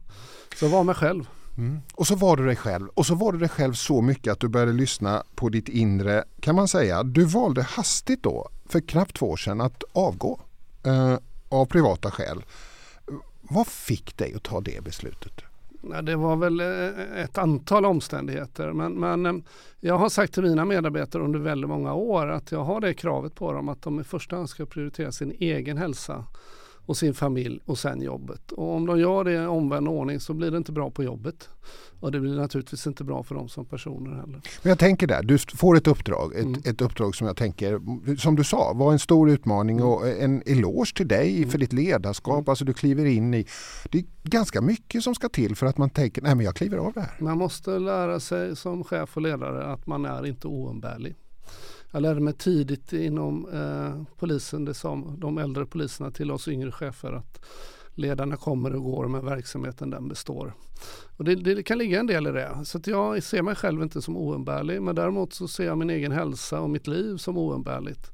Så 0.56 0.68
var 0.68 0.84
mig 0.84 0.96
själv. 0.96 1.30
Mm. 1.58 1.80
Och 1.94 2.08
så 2.08 2.16
var 2.16 2.38
du 2.38 2.46
dig 2.46 2.56
själv. 2.56 2.88
Och 2.88 3.06
så 3.06 3.16
var 3.16 3.32
du 3.32 3.40
dig 3.40 3.50
själv 3.50 3.74
så 3.74 4.02
mycket 4.02 4.34
att 4.34 4.40
du 4.40 4.48
började 4.48 4.74
lyssna 4.74 5.24
på 5.36 5.50
ditt 5.50 5.70
inre, 5.70 6.24
kan 6.40 6.56
man 6.56 6.68
säga. 6.68 7.04
Du 7.04 7.26
valde 7.26 7.62
hastigt 7.62 8.24
då, 8.24 8.50
för 8.66 8.80
knappt 8.80 9.16
två 9.16 9.30
år 9.30 9.38
sedan, 9.38 9.62
att 9.62 9.84
avgå. 9.94 10.40
Uh, 10.88 11.18
av 11.50 11.66
privata 11.66 12.12
skäl. 12.12 12.44
Vad 13.42 13.68
fick 13.68 14.18
dig 14.18 14.34
att 14.36 14.44
ta 14.44 14.62
det 14.62 14.84
beslutet? 14.84 15.42
Det 16.04 16.16
var 16.16 16.36
väl 16.36 16.60
eh, 16.60 17.24
ett 17.24 17.38
antal 17.38 17.86
omständigheter 17.86 18.74
men, 18.74 18.94
men 18.94 19.26
eh, 19.26 19.34
jag 19.80 19.98
har 19.98 20.10
sagt 20.10 20.34
till 20.34 20.44
mina 20.44 20.66
medarbetare 20.66 21.24
under 21.24 21.40
väldigt 21.40 21.70
många 21.70 21.94
år 21.94 22.28
att 22.28 22.52
jag 22.52 22.64
har 22.64 22.82
det 22.82 22.94
kravet 22.94 23.36
på 23.36 23.54
dem 23.54 23.70
att 23.70 23.82
de 23.82 24.00
i 24.00 24.04
första 24.04 24.36
hand 24.36 24.50
ska 24.50 24.66
prioritera 24.66 25.12
sin 25.12 25.36
egen 25.40 25.78
hälsa 25.78 26.26
och 26.88 26.98
sin 26.98 27.14
familj 27.14 27.60
och 27.66 27.78
sen 27.78 28.02
jobbet. 28.02 28.52
Och 28.52 28.76
om 28.76 28.86
de 28.86 29.00
gör 29.00 29.24
det 29.24 29.34
i 29.34 29.46
omvänd 29.46 29.88
ordning 29.88 30.20
så 30.20 30.34
blir 30.34 30.52
det 30.52 30.58
inte 30.58 30.72
bra 30.72 30.92
på 30.92 31.04
jobbet. 31.04 31.50
Och 32.00 32.12
det 32.12 32.20
blir 32.20 32.36
naturligtvis 32.36 32.88
inte 32.88 33.04
bra 33.04 33.24
för 33.24 33.36
dem 33.36 33.50
som 33.50 33.66
personer 33.66 34.12
heller. 34.16 34.42
Men 34.62 34.70
jag 34.70 34.80
tänker 34.80 35.08
där, 35.08 35.24
du 35.24 35.38
får 35.38 35.78
ett 35.78 35.88
uppdrag, 35.88 36.36
ett, 36.36 36.46
mm. 36.46 36.62
ett 36.66 36.82
uppdrag 36.82 37.16
som 37.16 37.28
jag 37.28 37.38
tänker, 37.38 37.80
som 38.18 38.36
du 38.36 38.44
sa, 38.44 38.74
var 38.74 38.92
en 38.92 39.00
stor 39.00 39.30
utmaning 39.30 39.78
mm. 39.78 39.90
och 39.90 40.08
en 40.08 40.44
eloge 40.46 40.94
till 40.96 41.08
dig 41.08 41.38
mm. 41.38 41.50
för 41.50 41.58
ditt 41.58 41.74
ledarskap. 41.74 42.38
Mm. 42.38 42.50
Alltså 42.50 42.66
du 42.66 42.74
kliver 42.74 43.06
in 43.06 43.34
i, 43.34 43.46
det 43.92 43.98
är 43.98 44.06
ganska 44.24 44.62
mycket 44.62 45.04
som 45.04 45.16
ska 45.16 45.30
till 45.30 45.56
för 45.56 45.66
att 45.66 45.78
man 45.78 45.90
tänker, 45.90 46.22
nej 46.22 46.36
men 46.36 46.46
jag 46.46 46.56
kliver 46.56 46.78
av 46.78 46.94
det 46.94 47.02
här. 47.02 47.16
Man 47.20 47.38
måste 47.38 47.80
lära 47.80 48.20
sig 48.20 48.56
som 48.56 48.84
chef 48.84 49.18
och 49.18 49.22
ledare 49.22 49.66
att 49.66 49.88
man 49.88 50.06
är 50.06 50.26
inte 50.26 50.48
oumbärlig. 50.48 51.16
Jag 51.98 52.02
lärde 52.02 52.20
mig 52.20 52.34
tidigt 52.34 52.94
inom 52.94 53.48
eh, 53.54 54.16
polisen, 54.20 54.66
det 54.66 54.74
sa 54.74 55.04
de 55.18 55.38
äldre 55.38 55.66
poliserna 55.66 56.12
till 56.12 56.32
oss 56.32 56.48
yngre 56.48 56.72
chefer 56.72 57.12
att 57.12 57.46
ledarna 57.94 58.38
kommer 58.38 58.76
och 58.76 58.84
går 58.84 59.08
men 59.08 59.26
verksamheten 59.26 59.90
den 59.90 60.08
består. 60.08 60.54
Och 61.18 61.26
det, 61.26 61.36
det 61.36 61.64
kan 61.64 61.78
ligga 61.78 62.00
en 62.00 62.08
del 62.08 62.28
i 62.28 62.32
det. 62.32 62.66
Så 62.66 62.80
jag 62.86 63.24
ser 63.24 63.42
mig 63.42 63.56
själv 63.56 63.82
inte 63.82 64.02
som 64.02 64.18
oumbärlig 64.18 64.82
men 64.82 64.96
däremot 64.96 65.34
så 65.34 65.48
ser 65.48 65.66
jag 65.66 65.78
min 65.78 65.90
egen 65.90 66.12
hälsa 66.12 66.62
och 66.62 66.70
mitt 66.70 66.88
liv 66.88 67.18
som 67.18 67.38
oumbärligt 67.38 68.12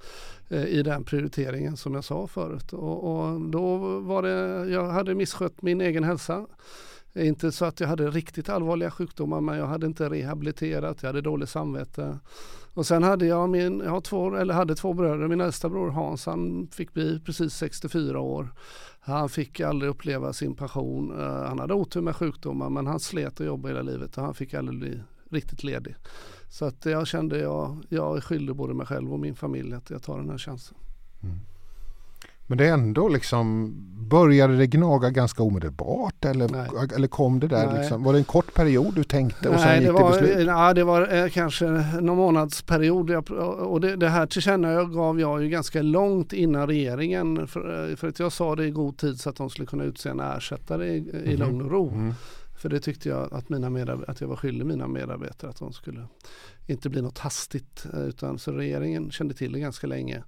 eh, 0.49 0.65
i 0.65 0.83
den 0.83 1.03
prioriteringen 1.03 1.77
som 1.77 1.93
jag 1.93 2.03
sa 2.03 2.27
förut. 2.27 2.73
Och, 2.73 3.03
och, 3.03 3.41
då 3.41 3.77
var 3.99 4.21
det, 4.21 4.69
jag 4.71 4.89
hade 4.89 5.15
misskött 5.15 5.61
min 5.61 5.81
egen 5.81 6.03
hälsa. 6.03 6.47
Inte 7.15 7.51
så 7.51 7.65
att 7.65 7.79
jag 7.79 7.87
hade 7.87 8.09
riktigt 8.09 8.49
allvarliga 8.49 8.91
sjukdomar 8.91 9.41
men 9.41 9.57
jag 9.57 9.67
hade 9.67 9.85
inte 9.85 10.09
rehabiliterat, 10.09 10.97
jag 11.01 11.09
hade 11.09 11.21
dåligt 11.21 11.49
samvete. 11.49 12.19
Och 12.73 12.85
sen 12.85 13.03
hade 13.03 13.25
jag 13.25 13.49
min, 13.49 13.79
jag 13.79 13.91
har 13.91 14.01
två, 14.01 14.35
eller 14.35 14.53
hade 14.53 14.75
två 14.75 14.93
bröder, 14.93 15.27
min 15.27 15.41
äldsta 15.41 15.69
bror 15.69 15.89
Hans 15.89 16.25
han 16.25 16.67
fick 16.71 16.93
bli 16.93 17.19
precis 17.19 17.53
64 17.53 18.19
år. 18.19 18.53
Han 18.99 19.29
fick 19.29 19.59
aldrig 19.59 19.91
uppleva 19.91 20.33
sin 20.33 20.55
passion. 20.55 21.11
Uh, 21.11 21.43
han 21.43 21.59
hade 21.59 21.73
otur 21.73 22.01
med 22.01 22.15
sjukdomar 22.15 22.69
men 22.69 22.87
han 22.87 22.99
slet 22.99 23.39
och 23.39 23.45
jobbade 23.45 23.73
hela 23.73 23.91
livet 23.91 24.17
och 24.17 24.23
han 24.23 24.33
fick 24.33 24.53
aldrig 24.53 24.79
bli 24.79 24.99
riktigt 25.29 25.63
ledig. 25.63 25.95
Så 26.49 26.65
att 26.65 26.85
jag 26.85 27.07
kände 27.07 27.39
jag, 27.39 27.85
jag 27.89 28.17
är 28.17 28.21
skyldig 28.21 28.55
både 28.55 28.73
mig 28.73 28.85
själv 28.85 29.13
och 29.13 29.19
min 29.19 29.35
familj 29.35 29.73
att 29.73 29.89
jag 29.89 30.03
tar 30.03 30.17
den 30.17 30.29
här 30.29 30.37
chansen. 30.37 30.77
Mm. 31.23 31.39
Men 32.53 32.57
det 32.57 32.67
är 32.67 32.73
ändå 32.73 33.07
liksom, 33.07 33.73
började 34.09 34.57
det 34.57 34.67
gnaga 34.67 35.09
ganska 35.09 35.43
omedelbart 35.43 36.25
eller, 36.25 36.45
eller 36.95 37.07
kom 37.07 37.39
det 37.39 37.47
där 37.47 37.79
liksom, 37.79 38.03
var 38.03 38.13
det 38.13 38.19
en 38.19 38.25
kort 38.25 38.53
period 38.53 38.93
du 38.95 39.03
tänkte 39.03 39.49
och 39.49 39.55
Nej, 39.55 39.63
sen 39.63 39.75
gick 39.75 39.87
det, 39.87 39.91
var, 39.91 40.13
det 40.13 40.21
beslut? 40.21 40.47
Ja, 40.47 40.73
det 40.73 40.83
var 40.83 41.15
eh, 41.15 41.29
kanske 41.29 41.65
någon 42.01 42.17
månadsperiod 42.17 43.09
jag, 43.09 43.31
och 43.71 43.81
det, 43.81 43.95
det 43.95 44.09
här 44.09 44.25
tillkännagav 44.25 45.19
jag 45.19 45.43
ju 45.43 45.49
ganska 45.49 45.81
långt 45.81 46.33
innan 46.33 46.67
regeringen 46.67 47.47
för, 47.47 47.89
eh, 47.89 47.95
för, 47.95 48.07
att 48.07 48.19
jag 48.19 48.31
sa 48.31 48.55
det 48.55 48.65
i 48.65 48.71
god 48.71 48.97
tid 48.97 49.19
så 49.19 49.29
att 49.29 49.35
de 49.35 49.49
skulle 49.49 49.65
kunna 49.65 49.83
utse 49.83 50.09
en 50.09 50.19
ersättare 50.19 50.87
i, 50.87 50.97
mm. 50.97 51.25
i 51.25 51.29
mhm. 51.29 51.39
lugn 51.39 51.61
och 51.61 51.71
ro. 51.71 51.89
Mm. 51.89 52.13
För 52.57 52.69
det 52.69 52.79
tyckte 52.79 53.09
jag 53.09 53.33
att, 53.33 53.49
mina 53.49 53.93
att 54.07 54.21
jag 54.21 54.27
var 54.27 54.35
skyldig 54.35 54.65
mina 54.65 54.87
medarbetare 54.87 55.49
att 55.49 55.59
de 55.59 55.73
skulle 55.73 56.07
inte 56.67 56.89
bli 56.89 57.01
något 57.01 57.19
hastigt 57.19 57.85
eh, 57.93 57.99
utan 57.99 58.39
så 58.39 58.51
regeringen 58.51 59.11
kände 59.11 59.33
till 59.33 59.51
det 59.51 59.59
ganska 59.59 59.87
länge. 59.87 60.23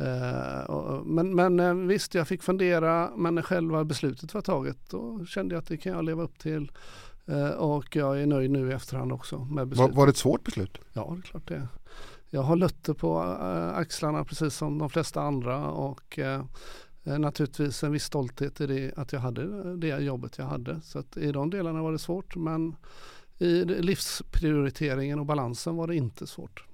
Uh, 0.00 1.02
men, 1.04 1.34
men 1.34 1.60
uh, 1.60 1.86
visst, 1.86 2.14
jag 2.14 2.28
fick 2.28 2.42
fundera, 2.42 3.10
men 3.16 3.34
när 3.34 3.42
själva 3.42 3.84
beslutet 3.84 4.34
var 4.34 4.42
taget 4.42 4.76
då 4.90 5.24
kände 5.24 5.54
jag 5.54 5.62
att 5.62 5.68
det 5.68 5.76
kan 5.76 5.92
jag 5.92 6.04
leva 6.04 6.22
upp 6.22 6.38
till. 6.38 6.72
Uh, 7.28 7.50
och 7.50 7.96
jag 7.96 8.22
är 8.22 8.26
nöjd 8.26 8.50
nu 8.50 8.70
i 8.70 8.72
efterhand 8.72 9.12
också 9.12 9.38
med 9.38 9.68
beslutet. 9.68 9.94
Var, 9.94 10.00
var 10.00 10.06
det 10.06 10.10
ett 10.10 10.16
svårt 10.16 10.44
beslut? 10.44 10.78
Ja, 10.92 11.12
det 11.14 11.20
är 11.20 11.22
klart 11.22 11.48
det. 11.48 11.68
Jag 12.30 12.42
har 12.42 12.56
lötter 12.56 12.94
på 12.94 13.20
axlarna 13.74 14.24
precis 14.24 14.54
som 14.54 14.78
de 14.78 14.90
flesta 14.90 15.22
andra 15.22 15.70
och 15.70 16.18
naturligtvis 17.02 17.84
en 17.84 17.92
viss 17.92 18.04
stolthet 18.04 18.60
i 18.60 18.66
det 18.66 18.92
att 18.96 19.12
jag 19.12 19.20
hade 19.20 19.76
det 19.76 19.88
jobbet 19.88 20.38
jag 20.38 20.44
hade. 20.44 20.80
Så 20.80 20.98
att 20.98 21.16
i 21.16 21.32
de 21.32 21.50
delarna 21.50 21.82
var 21.82 21.92
det 21.92 21.98
svårt 21.98 22.36
men 22.36 22.76
i 23.38 23.64
livsprioriteringen 23.64 25.18
och 25.18 25.26
balansen 25.26 25.76
var 25.76 25.86
det 25.86 25.96
inte 25.96 26.26
svårt. 26.26 26.64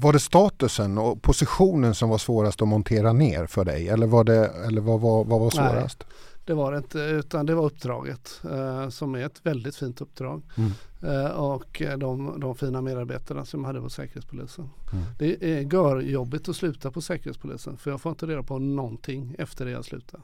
Var 0.00 0.12
det 0.12 0.20
statusen 0.20 0.98
och 0.98 1.22
positionen 1.22 1.94
som 1.94 2.08
var 2.08 2.18
svårast 2.18 2.62
att 2.62 2.68
montera 2.68 3.12
ner 3.12 3.46
för 3.46 3.64
dig 3.64 3.88
eller, 3.88 4.06
var 4.06 4.24
det, 4.24 4.46
eller 4.46 4.80
vad, 4.80 5.00
vad, 5.00 5.26
vad 5.26 5.40
var 5.40 5.50
svårast? 5.50 6.04
Nej, 6.08 6.16
det 6.44 6.54
var 6.54 6.72
det 6.72 6.78
inte 6.78 6.98
utan 6.98 7.46
det 7.46 7.54
var 7.54 7.64
uppdraget 7.64 8.40
eh, 8.50 8.88
som 8.88 9.14
är 9.14 9.26
ett 9.26 9.40
väldigt 9.42 9.76
fint 9.76 10.00
uppdrag. 10.00 10.42
Mm. 10.56 10.72
Eh, 11.02 11.30
och 11.30 11.82
de, 11.98 12.40
de 12.40 12.54
fina 12.54 12.80
medarbetarna 12.80 13.44
som 13.44 13.60
jag 13.60 13.66
hade 13.66 13.80
på 13.80 13.90
Säkerhetspolisen. 13.90 14.70
Mm. 14.92 15.04
Det 15.18 15.44
är 15.44 15.72
görjobbigt 15.72 16.48
att 16.48 16.56
sluta 16.56 16.90
på 16.90 17.00
Säkerhetspolisen 17.00 17.76
för 17.76 17.90
jag 17.90 18.00
får 18.00 18.10
inte 18.10 18.26
reda 18.26 18.42
på 18.42 18.58
någonting 18.58 19.34
efter 19.38 19.64
det 19.64 19.70
jag 19.70 19.84
slutar. 19.84 20.20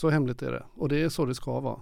Så 0.00 0.10
hemligt 0.10 0.42
är 0.42 0.52
det 0.52 0.62
och 0.74 0.88
det 0.88 1.02
är 1.02 1.08
så 1.08 1.24
det 1.24 1.34
ska 1.34 1.60
vara. 1.60 1.80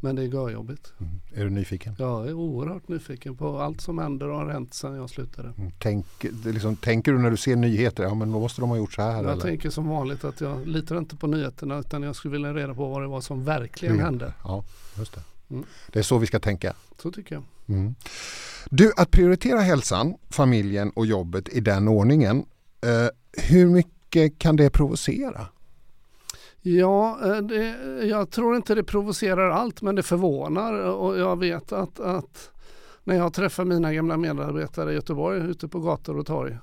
Men 0.00 0.16
det 0.16 0.22
är 0.22 0.26
görjobbigt. 0.26 0.92
Mm. 0.98 1.12
Är 1.34 1.44
du 1.44 1.50
nyfiken? 1.50 1.94
Jag 1.98 2.28
är 2.28 2.32
oerhört 2.32 2.88
nyfiken 2.88 3.36
på 3.36 3.58
allt 3.58 3.80
som 3.80 3.98
händer 3.98 4.28
och 4.28 4.36
har 4.36 4.48
hänt 4.48 4.74
sedan 4.74 4.94
jag 4.94 5.10
slutade. 5.10 5.52
Mm. 5.58 5.72
Tänk, 5.78 6.06
liksom, 6.44 6.76
tänker 6.76 7.12
du 7.12 7.18
när 7.18 7.30
du 7.30 7.36
ser 7.36 7.56
nyheter, 7.56 8.02
ja 8.02 8.14
men 8.14 8.30
måste 8.30 8.60
de 8.60 8.70
ha 8.70 8.76
gjort 8.76 8.92
så 8.92 9.02
här? 9.02 9.22
Jag 9.22 9.32
eller? 9.32 9.42
tänker 9.42 9.70
som 9.70 9.88
vanligt 9.88 10.24
att 10.24 10.40
jag 10.40 10.66
litar 10.66 10.98
inte 10.98 11.16
på 11.16 11.26
nyheterna 11.26 11.78
utan 11.78 12.02
jag 12.02 12.16
skulle 12.16 12.32
vilja 12.32 12.54
reda 12.54 12.74
på 12.74 12.88
vad 12.88 13.02
det 13.02 13.08
var 13.08 13.20
som 13.20 13.44
verkligen 13.44 13.94
mm. 13.94 14.04
hände. 14.04 14.32
Ja, 14.44 14.64
just 14.98 15.14
det. 15.14 15.22
Mm. 15.50 15.64
Det 15.92 15.98
är 15.98 16.02
så 16.02 16.18
vi 16.18 16.26
ska 16.26 16.40
tänka. 16.40 16.74
Så 17.02 17.12
tycker 17.12 17.34
jag. 17.34 17.44
Mm. 17.68 17.94
Du, 18.70 18.92
att 18.96 19.10
prioritera 19.10 19.60
hälsan, 19.60 20.14
familjen 20.30 20.90
och 20.90 21.06
jobbet 21.06 21.48
i 21.48 21.60
den 21.60 21.88
ordningen. 21.88 22.44
Eh, 22.80 23.42
hur 23.42 23.66
mycket 23.66 24.38
kan 24.38 24.56
det 24.56 24.70
provocera? 24.70 25.46
Ja, 26.62 27.18
eh, 27.24 27.36
det, 27.36 27.66
jag 28.06 28.30
tror 28.30 28.56
inte 28.56 28.74
det 28.74 28.84
provocerar 28.84 29.50
allt 29.50 29.82
men 29.82 29.94
det 29.94 30.02
förvånar 30.02 30.72
och 30.74 31.18
jag 31.18 31.38
vet 31.38 31.72
att, 31.72 32.00
att 32.00 32.50
när 33.04 33.16
jag 33.16 33.32
träffar 33.32 33.64
mina 33.64 33.94
gamla 33.94 34.16
medarbetare 34.16 34.92
i 34.92 34.94
Göteborg 34.94 35.40
ute 35.40 35.68
på 35.68 35.80
gator 35.80 36.18
och 36.18 36.26
torg 36.26 36.58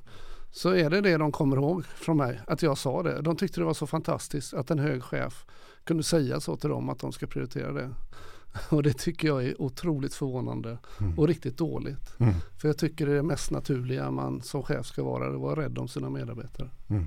så 0.51 0.70
är 0.70 0.89
det 0.89 1.01
det 1.01 1.18
de 1.18 1.32
kommer 1.32 1.58
ihåg 1.58 1.86
från 1.86 2.18
mig, 2.18 2.42
att 2.48 2.62
jag 2.62 2.77
sa 2.77 3.04
det. 3.04 3.22
De 3.22 3.36
tyckte 3.36 3.60
det 3.60 3.66
var 3.66 3.74
så 3.74 3.88
fantastiskt 3.88 4.54
att 4.54 4.72
en 4.72 4.80
hög 4.80 5.04
chef 5.04 5.46
kunde 5.84 6.04
säga 6.04 6.39
så 6.39 6.56
till 6.56 6.70
dem 6.70 6.89
att 6.89 7.00
de 7.00 7.12
ska 7.12 7.27
prioritera 7.27 7.72
det. 7.72 7.89
Och 8.70 8.84
det 8.84 8.94
tycker 8.94 9.27
jag 9.27 9.46
är 9.46 9.62
otroligt 9.62 10.13
förvånande 10.13 10.77
mm. 11.00 11.20
och 11.20 11.27
riktigt 11.27 11.58
dåligt. 11.58 12.20
Mm. 12.20 12.34
För 12.58 12.68
jag 12.68 12.77
tycker 12.77 13.06
det 13.06 13.12
är 13.12 13.16
det 13.16 13.24
mest 13.24 13.51
naturliga 13.51 14.12
man 14.12 14.42
som 14.42 14.63
chef 14.63 14.86
ska 14.86 15.04
vara, 15.04 15.27
att 15.27 15.42
vara 15.42 15.62
rädd 15.62 15.77
om 15.77 15.88
sina 15.88 16.10
medarbetare. 16.10 16.70
Mm. 16.89 17.06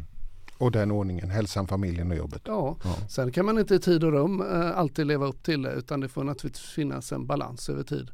Och 0.61 0.73
den 0.73 0.90
ordningen, 0.90 1.31
hälsan, 1.31 1.67
familjen 1.67 2.11
och 2.11 2.17
jobbet. 2.17 2.43
Ja. 2.45 2.76
ja. 2.85 2.97
Sen 3.09 3.33
kan 3.33 3.47
man 3.47 3.59
inte 3.59 3.75
i 3.75 3.79
tid 3.79 4.05
och 4.05 4.12
rum 4.12 4.40
eh, 4.40 4.79
alltid 4.79 5.07
leva 5.07 5.26
upp 5.26 5.43
till 5.43 5.62
det 5.62 5.73
utan 5.73 6.00
det 6.00 6.09
får 6.09 6.25
naturligtvis 6.25 6.71
finnas 6.71 7.12
en 7.12 7.26
balans 7.26 7.69
över 7.69 7.83
tid. 7.83 8.11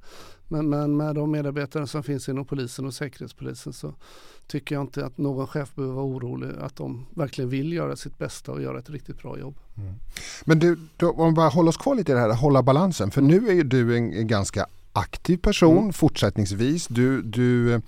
Men, 0.48 0.68
men 0.68 0.96
med 0.96 1.14
de 1.14 1.30
medarbetare 1.30 1.86
som 1.86 2.02
finns 2.02 2.28
inom 2.28 2.44
polisen 2.44 2.86
och 2.86 2.94
säkerhetspolisen 2.94 3.72
så 3.72 3.94
tycker 4.46 4.74
jag 4.74 4.82
inte 4.82 5.06
att 5.06 5.18
någon 5.18 5.46
chef 5.46 5.74
behöver 5.74 5.94
vara 5.94 6.04
orolig 6.04 6.50
att 6.60 6.76
de 6.76 7.06
verkligen 7.14 7.50
vill 7.50 7.72
göra 7.72 7.96
sitt 7.96 8.18
bästa 8.18 8.52
och 8.52 8.62
göra 8.62 8.78
ett 8.78 8.90
riktigt 8.90 9.22
bra 9.22 9.38
jobb. 9.38 9.58
Mm. 9.76 9.94
Men 10.44 10.58
du, 10.58 10.78
då, 10.96 11.10
om 11.10 11.28
vi 11.28 11.34
bara 11.34 11.48
håller 11.48 11.68
oss 11.68 11.76
kvar 11.76 11.94
lite 11.94 12.12
i 12.12 12.14
det 12.14 12.20
här, 12.20 12.34
hålla 12.34 12.62
balansen. 12.62 13.10
För 13.10 13.22
nu 13.22 13.48
är 13.48 13.52
ju 13.52 13.62
du 13.62 13.96
en, 13.96 14.12
en 14.12 14.26
ganska 14.26 14.66
aktiv 14.92 15.36
person 15.36 15.78
mm. 15.78 15.92
fortsättningsvis. 15.92 16.86
Du, 16.86 17.22
du 17.22 17.80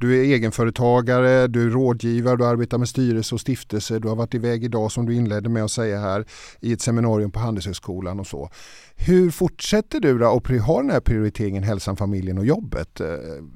du 0.00 0.20
är 0.20 0.24
egenföretagare, 0.24 1.46
du 1.46 1.66
är 1.66 1.70
rådgivare, 1.70 2.36
du 2.36 2.46
arbetar 2.46 2.78
med 2.78 2.88
styrelse 2.88 3.34
och 3.34 3.40
stiftelse. 3.40 3.98
Du 3.98 4.08
har 4.08 4.16
varit 4.16 4.34
iväg 4.34 4.64
idag 4.64 4.92
som 4.92 5.06
du 5.06 5.14
inledde 5.14 5.48
med 5.48 5.64
att 5.64 5.70
säga 5.70 5.98
här 5.98 6.24
i 6.60 6.72
ett 6.72 6.80
seminarium 6.80 7.30
på 7.30 7.38
Handelshögskolan 7.38 8.20
och 8.20 8.26
så. 8.26 8.50
Hur 8.96 9.30
fortsätter 9.30 10.00
du 10.00 10.18
då 10.18 10.28
och 10.28 10.48
ha 10.48 10.80
den 10.80 10.90
här 10.90 11.00
prioriteringen 11.00 11.62
hälsan, 11.62 11.96
familjen 11.96 12.38
och 12.38 12.46
jobbet? 12.46 13.00
Eh, 13.00 13.06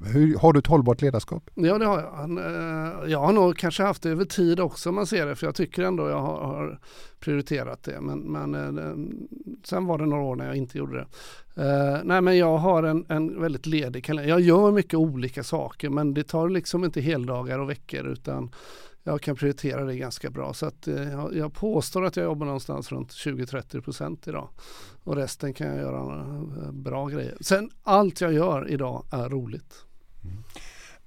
hur, 0.05 0.37
har 0.37 0.53
du 0.53 0.59
ett 0.59 0.67
hållbart 0.67 1.01
ledarskap? 1.01 1.49
Ja 1.53 1.77
det 1.77 1.85
har 1.85 1.99
jag. 1.99 2.29
Eh, 2.29 3.11
jag 3.11 3.19
har 3.19 3.33
nog 3.33 3.57
kanske 3.57 3.83
haft 3.83 4.03
det 4.03 4.09
över 4.09 4.25
tid 4.25 4.59
också 4.59 4.89
om 4.89 4.95
man 4.95 5.07
ser 5.07 5.25
det 5.25 5.35
för 5.35 5.47
jag 5.47 5.55
tycker 5.55 5.83
ändå 5.83 6.09
jag 6.09 6.21
har, 6.21 6.79
prioriterat 7.19 7.83
det. 7.83 8.01
Men, 8.01 8.19
men 8.19 8.77
eh, 8.77 9.17
sen 9.63 9.85
var 9.85 9.97
det 9.97 10.05
några 10.05 10.23
år 10.23 10.35
när 10.35 10.45
jag 10.45 10.55
inte 10.55 10.77
gjorde 10.77 10.97
det 10.97 11.07
nej 12.03 12.21
men 12.21 12.37
jag 12.37 12.57
har 12.57 12.83
en, 12.83 13.05
en 13.09 13.41
väldigt 13.41 13.65
ledig 13.65 14.05
kalender. 14.05 14.29
Jag 14.29 14.41
gör 14.41 14.71
mycket 14.71 14.93
olika 14.93 15.43
saker 15.43 15.89
men 15.89 16.13
det 16.13 16.23
tar 16.23 16.49
liksom 16.49 16.83
inte 16.83 17.01
heldagar 17.01 17.59
och 17.59 17.69
veckor 17.69 18.05
utan 18.07 18.51
jag 19.07 19.21
kan 19.21 19.35
prioritera 19.35 19.83
det 19.83 19.97
ganska 19.97 20.29
bra. 20.29 20.53
Så 20.53 20.65
att, 20.65 20.87
eh, 20.87 21.27
jag, 21.33 21.53
påstår 21.53 22.05
att 22.05 22.15
jag 22.15 22.23
jobbar 22.23 22.45
någonstans 22.45 22.91
runt 22.91 23.11
20-30 23.11 23.81
procent 23.81 24.27
idag. 24.27 24.49
Och 25.03 25.15
resten 25.15 25.53
kan 25.53 25.67
jag 25.67 25.77
göra 25.77 26.19
eh, 26.63 26.71
bra 26.71 27.07
grejer. 27.07 27.37
Sen 27.41 27.69
allt 27.83 28.21
jag 28.21 28.33
gör 28.33 28.69
idag 28.69 29.05
är 29.11 29.29
roligt. 29.29 29.73
Mm. 30.23 30.37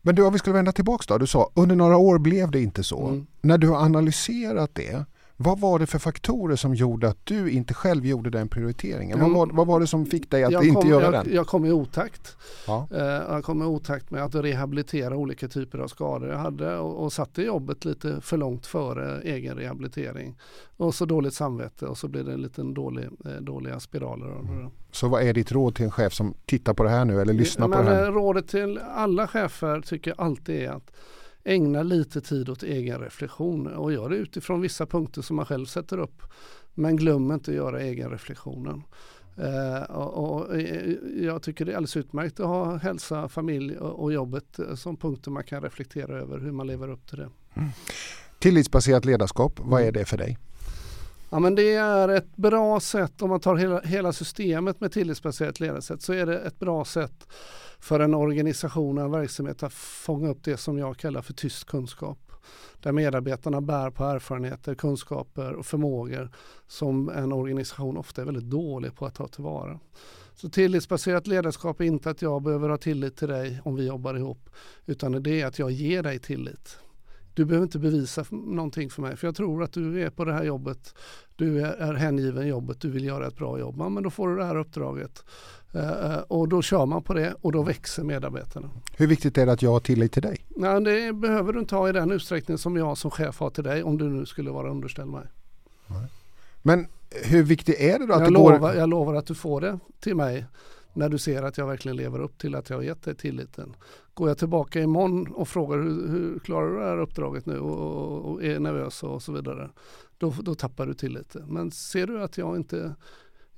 Men 0.02 0.14
du, 0.14 0.26
om 0.26 0.32
vi 0.32 0.38
skulle 0.38 0.54
vända 0.54 0.72
tillbaka 0.72 1.04
då. 1.08 1.18
Du 1.18 1.26
sa 1.26 1.50
under 1.54 1.76
några 1.76 1.96
år 1.96 2.18
blev 2.18 2.50
det 2.50 2.60
inte 2.60 2.84
så. 2.84 3.08
Mm. 3.08 3.26
När 3.40 3.58
du 3.58 3.68
har 3.68 3.76
analyserat 3.76 4.74
det, 4.74 5.04
Vad 5.40 5.60
var 5.60 5.78
det 5.78 5.86
för 5.86 5.98
faktorer 5.98 6.56
som 6.56 6.74
gjorde 6.74 7.08
att 7.08 7.26
du 7.26 7.50
inte 7.50 7.74
själv 7.74 8.06
gjorde 8.06 8.30
den 8.30 8.48
prioriteringen? 8.48 9.18
Mm. 9.18 9.32
Vad, 9.32 9.48
var, 9.48 9.56
vad, 9.56 9.66
var, 9.66 9.80
det 9.80 9.86
som 9.86 10.06
fick 10.06 10.30
dig 10.30 10.44
att 10.44 10.52
jag 10.52 10.64
inte 10.64 10.80
kom, 10.80 10.90
göra 10.90 11.04
jag, 11.04 11.12
den? 11.12 11.34
Jag 11.34 11.46
kom 11.46 11.64
i 11.64 11.72
otakt. 11.72 12.36
Ja. 12.66 12.88
Uh, 12.92 12.98
jag 12.98 13.44
kom 13.44 13.62
i 13.62 13.64
otakt 13.64 14.10
med 14.10 14.24
att 14.24 14.34
rehabilitera 14.34 15.16
olika 15.16 15.48
typer 15.48 15.78
av 15.78 15.88
skador 15.88 16.28
jag 16.28 16.38
hade 16.38 16.78
och, 16.78 17.04
och 17.04 17.12
satte 17.12 17.42
jobbet 17.42 17.84
lite 17.84 18.20
för 18.20 18.36
långt 18.36 18.66
före 18.66 19.20
egen 19.22 19.56
rehabilitering. 19.56 20.36
Och 20.76 20.94
så 20.94 21.04
dåligt 21.04 21.34
samvete 21.34 21.86
och 21.86 21.98
så 21.98 22.08
blev 22.08 22.24
det 22.24 22.32
en 22.32 22.42
liten 22.42 22.74
dålig, 22.74 23.04
eh, 23.04 23.32
dåliga 23.40 23.80
spiraler. 23.80 24.38
Mm. 24.38 24.70
Så 24.90 25.08
vad 25.08 25.22
är 25.22 25.34
ditt 25.34 25.52
råd 25.52 25.74
till 25.74 25.84
en 25.84 25.90
chef 25.90 26.12
som 26.12 26.34
tittar 26.46 26.74
på 26.74 26.82
det 26.82 26.90
här 26.90 27.04
nu 27.04 27.20
eller 27.20 27.32
lyssnar 27.32 27.68
Men, 27.68 27.78
på 27.78 27.90
det 27.90 27.96
här? 27.96 28.12
Rådet 28.12 28.48
till 28.48 28.80
alla 28.94 29.28
chefer 29.28 29.80
tycker 29.80 30.10
jag 30.10 30.20
alltid 30.20 30.62
är 30.62 30.70
att 30.70 30.92
ägna 31.44 31.82
lite 31.82 32.20
tid 32.20 32.48
åt 32.48 32.62
egen 32.62 33.00
reflektion 33.00 33.66
och 33.66 33.92
gör 33.92 34.08
det 34.08 34.16
utifrån 34.16 34.60
vissa 34.60 34.86
punkter 34.86 35.22
som 35.22 35.36
man 35.36 35.46
själv 35.46 35.66
sätter 35.66 35.98
upp. 35.98 36.22
Men 36.74 36.96
glöm 36.96 37.32
inte 37.32 37.50
att 37.50 37.56
göra 37.56 37.80
egen 37.80 38.10
reflektionen. 38.10 38.82
Uh, 39.38 39.82
och, 39.82 40.40
och, 40.40 40.56
eh, 40.56 40.94
jag 41.20 41.42
tycker 41.42 41.64
det 41.64 41.72
är 41.72 41.76
alldeles 41.76 41.96
utmärkt 41.96 42.40
att 42.40 42.46
ha 42.46 42.76
hälsa, 42.76 43.28
familj 43.28 43.76
och, 43.76 44.02
och 44.02 44.12
jobbet 44.12 44.58
eh, 44.58 44.74
som 44.74 44.96
punkter 44.96 45.30
man 45.30 45.44
kan 45.44 45.62
reflektera 45.62 46.18
över 46.18 46.38
hur 46.38 46.52
man 46.52 46.66
lever 46.66 46.90
upp 46.90 47.06
till 47.08 47.18
det. 47.18 47.28
Mm. 47.54 47.68
Tillitsbaserat 48.38 49.04
ledarskap, 49.04 49.60
vad 49.62 49.82
är 49.82 49.92
det 49.92 50.04
för 50.04 50.18
dig? 50.18 50.38
Ja, 51.30 51.38
men 51.38 51.54
det 51.54 51.74
är 51.74 52.08
ett 52.08 52.36
bra 52.36 52.80
sätt, 52.80 53.22
om 53.22 53.30
man 53.30 53.40
tar 53.40 53.56
hela, 53.56 53.80
hela 53.80 54.12
systemet 54.12 54.80
med 54.80 54.92
tillitsbaserat 54.92 55.60
ledarsätt, 55.60 56.02
så 56.02 56.12
är 56.12 56.26
det 56.26 56.38
ett 56.38 56.58
bra 56.58 56.84
sätt 56.84 57.28
för 57.78 58.00
en 58.00 58.14
organisation 58.14 58.98
och 58.98 59.04
en 59.04 59.10
verksamhet 59.10 59.62
att 59.62 59.72
fånga 59.72 60.28
upp 60.28 60.44
det 60.44 60.56
som 60.56 60.78
jag 60.78 60.96
kallar 60.96 61.22
för 61.22 61.32
tyst 61.32 61.64
kunskap. 61.64 62.18
Där 62.82 62.92
medarbetarna 62.92 63.60
bär 63.60 63.90
på 63.90 64.04
erfarenheter, 64.04 64.74
kunskaper 64.74 65.52
och 65.52 65.66
förmågor 65.66 66.30
som 66.66 67.08
en 67.08 67.32
organisation 67.32 67.96
ofta 67.96 68.20
är 68.20 68.26
väldigt 68.26 68.50
dålig 68.50 68.96
på 68.96 69.06
att 69.06 69.14
ta 69.14 69.28
tillvara. 69.28 69.80
Så 70.34 70.48
tillitsbaserat 70.48 71.26
ledarskap 71.26 71.80
är 71.80 71.84
inte 71.84 72.10
att 72.10 72.22
jag 72.22 72.42
behöver 72.42 72.68
ha 72.68 72.76
tillit 72.76 73.16
till 73.16 73.28
dig 73.28 73.60
om 73.64 73.76
vi 73.76 73.86
jobbar 73.86 74.14
ihop, 74.14 74.50
utan 74.86 75.22
det 75.22 75.40
är 75.40 75.46
att 75.46 75.58
jag 75.58 75.70
ger 75.70 76.02
dig 76.02 76.18
tillit. 76.18 76.78
Du 77.38 77.44
behöver 77.44 77.64
inte 77.64 77.78
bevisa 77.78 78.24
någonting 78.30 78.90
för 78.90 79.02
mig 79.02 79.16
för 79.16 79.26
jag 79.26 79.34
tror 79.34 79.62
att 79.62 79.72
du 79.72 80.02
är 80.02 80.10
på 80.10 80.24
det 80.24 80.32
här 80.32 80.44
jobbet. 80.44 80.94
Du 81.36 81.60
är, 81.60 81.72
är 81.72 81.94
hängiven 81.94 82.48
jobbet, 82.48 82.80
du 82.80 82.90
vill 82.90 83.04
göra 83.04 83.26
ett 83.26 83.36
bra 83.36 83.58
jobb. 83.58 83.74
Ja, 83.78 83.88
men 83.88 84.02
då 84.02 84.10
får 84.10 84.28
du 84.28 84.36
det 84.36 84.44
här 84.44 84.56
uppdraget. 84.56 85.24
Uh, 85.74 86.18
och 86.18 86.48
då 86.48 86.62
kör 86.62 86.86
man 86.86 87.02
på 87.02 87.14
det 87.14 87.34
och 87.40 87.52
då 87.52 87.62
växer 87.62 88.02
medarbetarna. 88.02 88.70
Hur 88.96 89.06
viktigt 89.06 89.38
är 89.38 89.46
det 89.46 89.52
att 89.52 89.62
jag 89.62 89.70
har 89.70 89.80
tillit 89.80 90.12
till 90.12 90.22
dig? 90.22 90.46
Nej, 90.48 90.80
det 90.80 91.12
behöver 91.12 91.52
du 91.52 91.58
inte 91.58 91.74
ha 91.74 91.88
i 91.88 91.92
den 91.92 92.10
utsträckning 92.10 92.58
som 92.58 92.76
jag 92.76 92.98
som 92.98 93.10
chef 93.10 93.40
har 93.40 93.50
till 93.50 93.64
dig 93.64 93.82
om 93.82 93.98
du 93.98 94.04
nu 94.04 94.26
skulle 94.26 94.50
vara 94.50 94.70
underställd 94.70 95.10
mig. 95.10 95.26
Men 96.62 96.86
hur 97.24 97.42
viktigt 97.42 97.80
är 97.80 97.98
det 97.98 98.06
då 98.06 98.12
att 98.12 98.20
jag, 98.20 98.28
det 98.28 98.34
lovar, 98.34 98.58
går... 98.58 98.74
jag 98.74 98.88
lovar 98.88 99.14
att 99.14 99.26
du 99.26 99.34
får 99.34 99.60
det 99.60 99.78
till 100.00 100.16
mig 100.16 100.46
när 100.92 101.08
du 101.08 101.18
ser 101.18 101.42
att 101.42 101.58
jag 101.58 101.66
verkligen 101.66 101.96
lever 101.96 102.20
upp 102.20 102.38
till 102.38 102.54
att 102.54 102.70
jag 102.70 102.76
har 102.76 102.82
gett 102.82 103.02
dig 103.02 103.14
tilliten. 103.14 103.76
Går 104.18 104.28
jag 104.28 104.38
tillbaka 104.38 104.80
imorgon 104.80 105.26
och 105.26 105.48
frågar 105.48 105.78
hur, 105.78 106.08
hur 106.08 106.38
klarar 106.38 106.70
du 106.70 106.78
det 106.78 106.84
här 106.84 106.98
uppdraget 106.98 107.46
nu 107.46 107.58
och, 107.58 108.30
och 108.30 108.44
är 108.44 108.58
nervös 108.60 109.02
och 109.02 109.22
så 109.22 109.32
vidare. 109.32 109.70
Då, 110.18 110.34
då 110.42 110.54
tappar 110.54 110.86
du 110.86 110.94
tilliten. 110.94 111.44
Men 111.48 111.70
ser 111.70 112.06
du 112.06 112.22
att 112.22 112.38
jag 112.38 112.56
inte, 112.56 112.94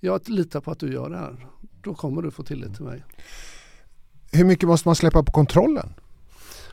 jag 0.01 0.29
litar 0.29 0.61
på 0.61 0.71
att 0.71 0.79
du 0.79 0.93
gör 0.93 1.11
det 1.11 1.17
här. 1.17 1.47
Då 1.83 1.95
kommer 1.95 2.23
du 2.23 2.31
få 2.31 2.43
tillit 2.43 2.75
till 2.75 2.85
mig. 2.85 3.05
Hur 4.33 4.45
mycket 4.45 4.69
måste 4.69 4.89
man 4.89 4.97
släppa 4.97 5.23
på 5.23 5.33
kontrollen? 5.33 5.95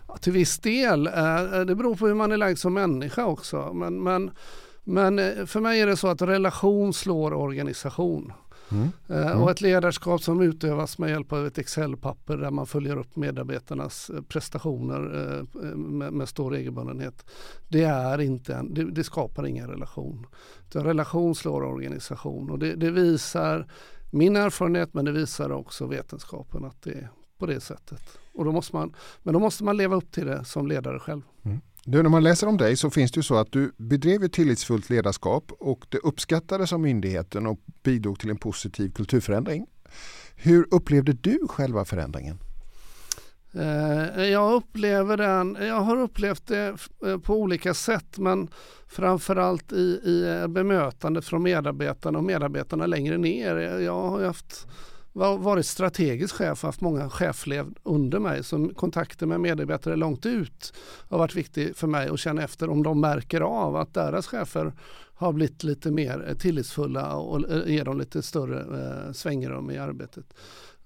Ja, 0.08 0.18
till 0.18 0.34
viss 0.34 0.60
del. 0.60 1.08
Eh, 1.08 1.60
det 1.68 1.76
beror 1.76 1.96
på 1.96 2.08
hur 2.08 2.16
man 2.16 2.32
är 2.32 2.38
lagd 2.38 2.58
som 2.58 2.74
människa 2.74 3.26
också. 3.26 3.74
Men, 3.74 4.04
men, 4.04 4.32
men 4.84 5.20
eh, 5.20 5.46
för 5.46 5.60
mig 5.60 5.82
är 5.82 5.88
det 5.88 5.98
så 5.98 6.08
att 6.08 6.22
relation 6.22 6.94
slår 6.94 7.34
organisation. 7.34 8.34
Mm. 8.72 8.90
Mm. 9.10 9.42
Och 9.42 9.52
ett 9.52 9.62
ledarskap 9.62 10.22
som 10.22 10.42
utövas 10.42 10.98
med 10.98 11.10
hjälp 11.10 11.34
av 11.34 11.48
ett 11.48 11.58
Excel-papper 11.58 12.38
där 12.38 12.52
man 12.52 12.68
följer 12.68 12.98
upp 12.98 13.16
medarbetarnas 13.16 14.10
eh, 14.10 14.22
prestationer 14.22 15.00
med, 15.76 16.14
med 16.14 16.30
stor 16.30 16.52
regelbundenhet. 16.52 17.26
Det, 17.68 17.84
är 17.84 18.22
inte 18.22 18.56
en, 18.56 18.74
det, 18.74 18.92
det 18.92 19.04
skapar 19.04 19.46
ingen 19.46 19.68
relation. 19.68 20.28
Utan 20.68 20.84
relation 20.84 21.36
slår 21.36 21.64
organisation 21.64 22.50
och 22.50 22.60
det, 22.60 22.76
det 22.76 22.92
visar 22.92 23.68
min 24.12 24.36
erfarenhet 24.36 24.94
men 24.94 25.06
det 25.06 25.12
visar 25.12 25.52
också 25.52 25.86
vetenskapen 25.86 26.66
att 26.66 26.82
det 26.82 26.92
är 26.92 27.10
på 27.38 27.46
det 27.46 27.60
sättet. 27.60 28.18
Och 28.34 28.46
då 28.46 28.52
måste 28.52 28.76
man, 28.76 28.94
men 29.24 29.34
då 29.34 29.40
måste 29.40 29.64
man 29.64 29.78
leva 29.78 29.96
upp 29.96 30.12
till 30.12 30.26
det 30.26 30.46
som 30.46 30.68
ledare 30.68 31.00
själv. 31.00 31.22
Mm. 31.44 31.62
Du, 31.90 32.04
när 32.04 32.10
man 32.10 32.24
läser 32.24 32.48
om 32.48 32.58
dig 32.58 32.76
så 32.76 32.90
finns 32.90 33.12
det 33.12 33.18
ju 33.18 33.24
så 33.24 33.36
att 33.36 33.52
du 33.52 33.72
bedrev 33.78 34.24
ett 34.24 34.34
tillitsfullt 34.34 34.90
ledarskap 34.90 35.52
och 35.60 35.86
det 35.90 35.98
uppskattades 35.98 36.74
av 36.74 36.80
myndigheten 36.80 37.48
och 37.48 37.60
bidrog 37.84 38.20
till 38.20 38.30
en 38.30 38.38
positiv 38.38 38.92
kulturförändring. 38.92 39.66
Hur 40.36 40.68
upplevde 40.72 41.14
du 41.14 41.40
själva 41.50 41.86
förändringen? 41.86 42.40
Eh, 43.54 44.24
jag 44.24 44.54
upplever 44.54 45.18
den, 45.18 45.58
jag 45.60 45.82
har 45.82 45.98
upplevt 45.98 46.48
det 46.48 46.76
eh, 47.06 47.18
på 47.18 47.34
olika 47.34 47.74
sätt 47.74 48.18
men 48.18 48.48
framförallt 48.88 49.72
i, 49.72 50.00
i 50.04 50.40
eh, 50.42 50.48
bemötandet 50.48 51.26
från 51.26 51.44
medarbetarna 51.44 52.18
och 52.18 52.24
medarbetarna 52.24 52.86
längre 52.86 53.18
ner. 53.18 53.56
Jag 53.80 54.10
har 54.10 54.26
haft 54.26 54.68
varit 55.18 55.66
strategisk 55.66 56.36
chef 56.36 56.64
och 56.64 56.68
haft 56.68 56.82
många 56.82 57.10
cheflev 57.10 57.74
under 57.84 58.20
mig. 58.20 58.44
Så 58.44 58.70
kontakter 58.70 59.26
med 59.26 59.40
medarbetare 59.40 59.96
långt 59.96 60.26
ut 60.26 60.74
har 61.10 61.18
varit 61.18 61.36
viktigt 61.36 61.78
för 61.78 61.88
mig 61.88 62.10
att 62.10 62.20
känna 62.20 62.44
efter 62.44 62.70
om 62.70 62.84
de 62.84 63.02
märker 63.02 63.42
av 63.42 63.76
att 63.76 63.94
deras 63.94 64.28
chefer 64.28 64.74
har 65.18 65.34
blivit 65.34 65.64
lite 65.64 65.92
mer 65.92 66.36
tillitsfulla 66.40 67.16
och 67.16 67.42
ger 67.66 67.86
dem 67.86 67.98
lite 67.98 68.22
större 68.22 68.60
eh, 68.60 69.12
svängrum 69.12 69.72
i 69.72 69.78
arbetet. 69.78 70.34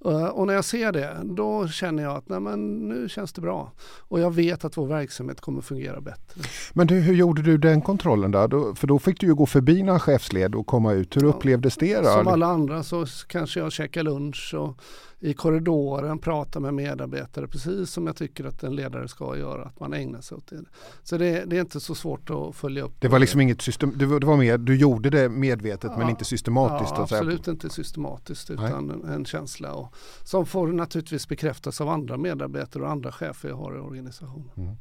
Eh, 0.05 0.25
och 0.25 0.47
när 0.47 0.53
jag 0.53 0.65
ser 0.65 0.91
det, 0.91 1.17
då 1.23 1.67
känner 1.67 2.03
jag 2.03 2.15
att 2.15 2.29
nej 2.29 2.39
men, 2.39 2.87
nu 2.89 3.09
känns 3.09 3.33
det 3.33 3.41
bra. 3.41 3.71
Och 3.99 4.19
jag 4.19 4.35
vet 4.35 4.65
att 4.65 4.77
vår 4.77 4.87
verksamhet 4.87 5.41
kommer 5.41 5.61
fungera 5.61 6.01
bättre. 6.01 6.41
Men 6.73 6.87
du, 6.87 6.95
hur 6.95 7.13
gjorde 7.13 7.41
du 7.41 7.57
den 7.57 7.81
kontrollen 7.81 8.31
då? 8.31 8.75
För 8.75 8.87
då 8.87 8.99
fick 8.99 9.19
du 9.19 9.27
ju 9.27 9.35
gå 9.35 9.45
förbi 9.45 9.83
några 9.83 9.99
chefsled 9.99 10.55
och 10.55 10.67
komma 10.67 10.93
ut. 10.93 11.17
Hur 11.17 11.23
upplevdes 11.23 11.77
det 11.77 11.97
då? 11.97 12.03
Som 12.03 12.27
alla 12.27 12.45
andra 12.45 12.83
så 12.83 13.05
kanske 13.27 13.59
jag 13.59 13.71
käkar 13.71 14.03
lunch 14.03 14.53
och 14.57 14.81
i 15.23 15.33
korridoren 15.33 16.19
prata 16.19 16.59
med 16.59 16.73
medarbetare 16.73 17.47
precis 17.47 17.89
som 17.91 18.07
jag 18.07 18.15
tycker 18.15 18.45
att 18.45 18.63
en 18.63 18.75
ledare 18.75 19.07
ska 19.07 19.37
göra, 19.37 19.63
att 19.63 19.79
man 19.79 19.93
ägnar 19.93 20.21
sig 20.21 20.37
åt 20.37 20.47
det. 20.47 20.63
Så 21.03 21.17
det, 21.17 21.43
det 21.45 21.57
är 21.57 21.61
inte 21.61 21.79
så 21.79 21.95
svårt 21.95 22.29
att 22.29 22.55
följa 22.55 22.83
upp. 22.83 22.93
Det 22.99 23.07
var 23.07 23.19
liksom 23.19 23.41
inget 23.41 23.61
system, 23.61 23.93
det 23.95 24.05
var, 24.05 24.19
det 24.21 24.27
var 24.27 24.38
mer, 24.38 24.57
du 24.57 24.75
gjorde 24.75 25.10
det 25.10 25.29
medvetet 25.29 25.91
ja, 25.93 25.97
men 25.97 26.10
inte 26.10 26.25
systematiskt? 26.25 26.93
Ja, 26.95 27.03
absolut 27.03 27.47
inte 27.47 27.69
systematiskt 27.69 28.49
utan 28.49 28.89
en, 28.89 29.03
en, 29.03 29.25
känsla 29.25 29.73
och, 29.73 29.93
som 30.23 30.45
får 30.45 30.67
naturligtvis 30.67 31.27
bekräftas 31.27 31.81
av 31.81 31.89
andra 31.89 32.17
medarbetare 32.17 32.84
och 32.84 32.89
andra 32.89 33.12
chefer 33.12 33.49
jag 33.49 33.55
har 33.55 33.75
i 33.75 33.79
organisationen. 33.79 34.49
Mm. 34.57 34.75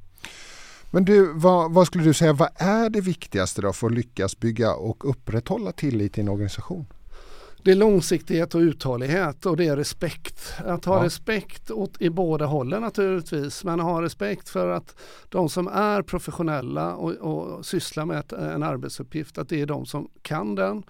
Men 0.90 1.04
du, 1.04 1.32
vad, 1.32 1.72
vad, 1.72 1.86
skulle 1.86 2.04
du 2.04 2.14
säga, 2.14 2.32
vad 2.32 2.48
är 2.54 2.90
det 2.90 3.00
viktigaste 3.00 3.62
då 3.62 3.72
för 3.72 3.86
att 3.86 3.92
lyckas 3.92 4.40
bygga 4.40 4.74
och 4.74 5.10
upprätthålla 5.10 5.72
tillit 5.72 6.18
i 6.18 6.20
en 6.20 6.28
organisation? 6.28 6.86
Det 7.62 7.70
är 7.70 7.74
långsiktighet 7.74 8.54
och 8.54 8.58
uthållighet 8.58 9.46
och 9.46 9.56
det 9.56 9.66
är 9.66 9.76
respekt. 9.76 10.54
Att 10.66 10.84
ha 10.84 10.98
ja. 10.98 11.04
respekt 11.04 11.70
åt, 11.70 12.00
i 12.00 12.10
båda 12.10 12.46
hållen 12.46 12.82
naturligtvis 12.82 13.64
men 13.64 13.80
ha 13.80 14.02
respekt 14.02 14.48
för 14.48 14.68
att 14.68 15.00
de 15.28 15.48
som 15.48 15.68
är 15.68 16.02
professionella 16.02 16.94
och, 16.94 17.12
och 17.12 17.66
sysslar 17.66 18.06
med 18.06 18.18
ett, 18.18 18.32
en 18.32 18.62
arbetsuppgift 18.62 19.38
att 19.38 19.48
det 19.48 19.60
är 19.60 19.66
de 19.66 19.86
som 19.86 20.08
kan 20.22 20.54
den. 20.54 20.82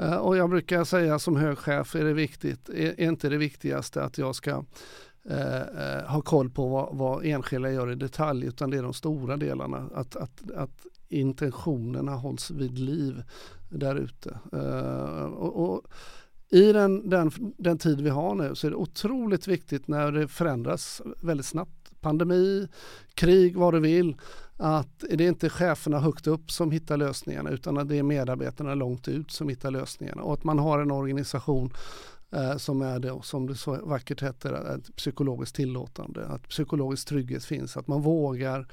Uh, 0.00 0.14
och 0.14 0.36
jag 0.36 0.50
brukar 0.50 0.84
säga 0.84 1.18
som 1.18 1.36
hög 1.36 1.58
chef 1.58 1.94
är 1.94 2.04
det 2.04 2.12
viktigt, 2.12 2.68
är, 2.68 3.00
är 3.00 3.08
inte 3.08 3.28
det 3.28 3.36
viktigaste 3.36 4.04
att 4.04 4.18
jag 4.18 4.34
ska 4.34 4.64
Uh, 5.30 6.06
ha 6.06 6.22
koll 6.22 6.50
på 6.50 6.68
vad, 6.68 6.96
vad, 6.96 7.24
enskilda 7.24 7.70
gör 7.70 7.92
i 7.92 7.94
detalj 7.94 8.46
utan 8.46 8.70
det 8.70 8.78
är 8.78 8.82
de 8.82 8.94
stora 8.94 9.36
delarna. 9.36 9.88
Att, 9.94 10.16
att, 10.16 10.50
att 10.56 10.86
intentionerna 11.08 12.12
hålls 12.12 12.50
vid 12.50 12.78
liv 12.78 13.22
där 13.70 13.96
ute. 13.96 14.38
Eh, 14.52 15.24
och, 15.24 15.70
och, 15.70 15.82
I 16.50 16.72
den, 16.72 17.10
den, 17.10 17.30
den 17.58 17.78
tid 17.78 18.00
vi 18.00 18.10
har 18.10 18.34
nu 18.34 18.54
så 18.54 18.66
är 18.66 18.70
det 18.70 18.76
otroligt 18.76 19.48
viktigt 19.48 19.88
när 19.88 20.12
det 20.12 20.28
förändras 20.28 21.02
väldigt 21.22 21.46
snabbt. 21.46 21.76
Pandemi, 22.00 22.68
krig, 23.14 23.56
vad 23.56 23.74
du 23.74 23.80
vill. 23.80 24.16
Att 24.56 25.04
det 25.10 25.24
är 25.24 25.28
inte 25.28 25.50
cheferna 25.50 25.98
högt 25.98 26.26
upp 26.26 26.50
som 26.50 26.70
hittar 26.70 26.96
lösningarna 26.96 27.50
utan 27.50 27.78
att 27.78 27.88
det 27.88 27.98
är 27.98 28.02
medarbetarna 28.02 28.74
långt 28.74 29.08
ut 29.08 29.30
som 29.30 29.48
hittar 29.48 29.70
lösningarna. 29.70 30.22
Och 30.22 30.34
att 30.34 30.44
man 30.44 30.58
har 30.58 30.78
en 30.78 30.90
organisation 30.90 31.72
eh, 32.32 32.56
som 32.56 32.82
är 32.82 32.98
det, 32.98 33.20
som 33.22 33.46
det 33.46 33.54
så 33.54 33.78
vackert 33.86 34.22
heter, 34.22 34.80
psykologiskt 34.96 35.56
tillåtande. 35.56 36.26
Att 36.26 36.48
psykologisk 36.48 37.08
trygghet 37.08 37.44
finns, 37.44 37.76
att 37.76 37.86
man 37.86 38.02
vågar 38.02 38.66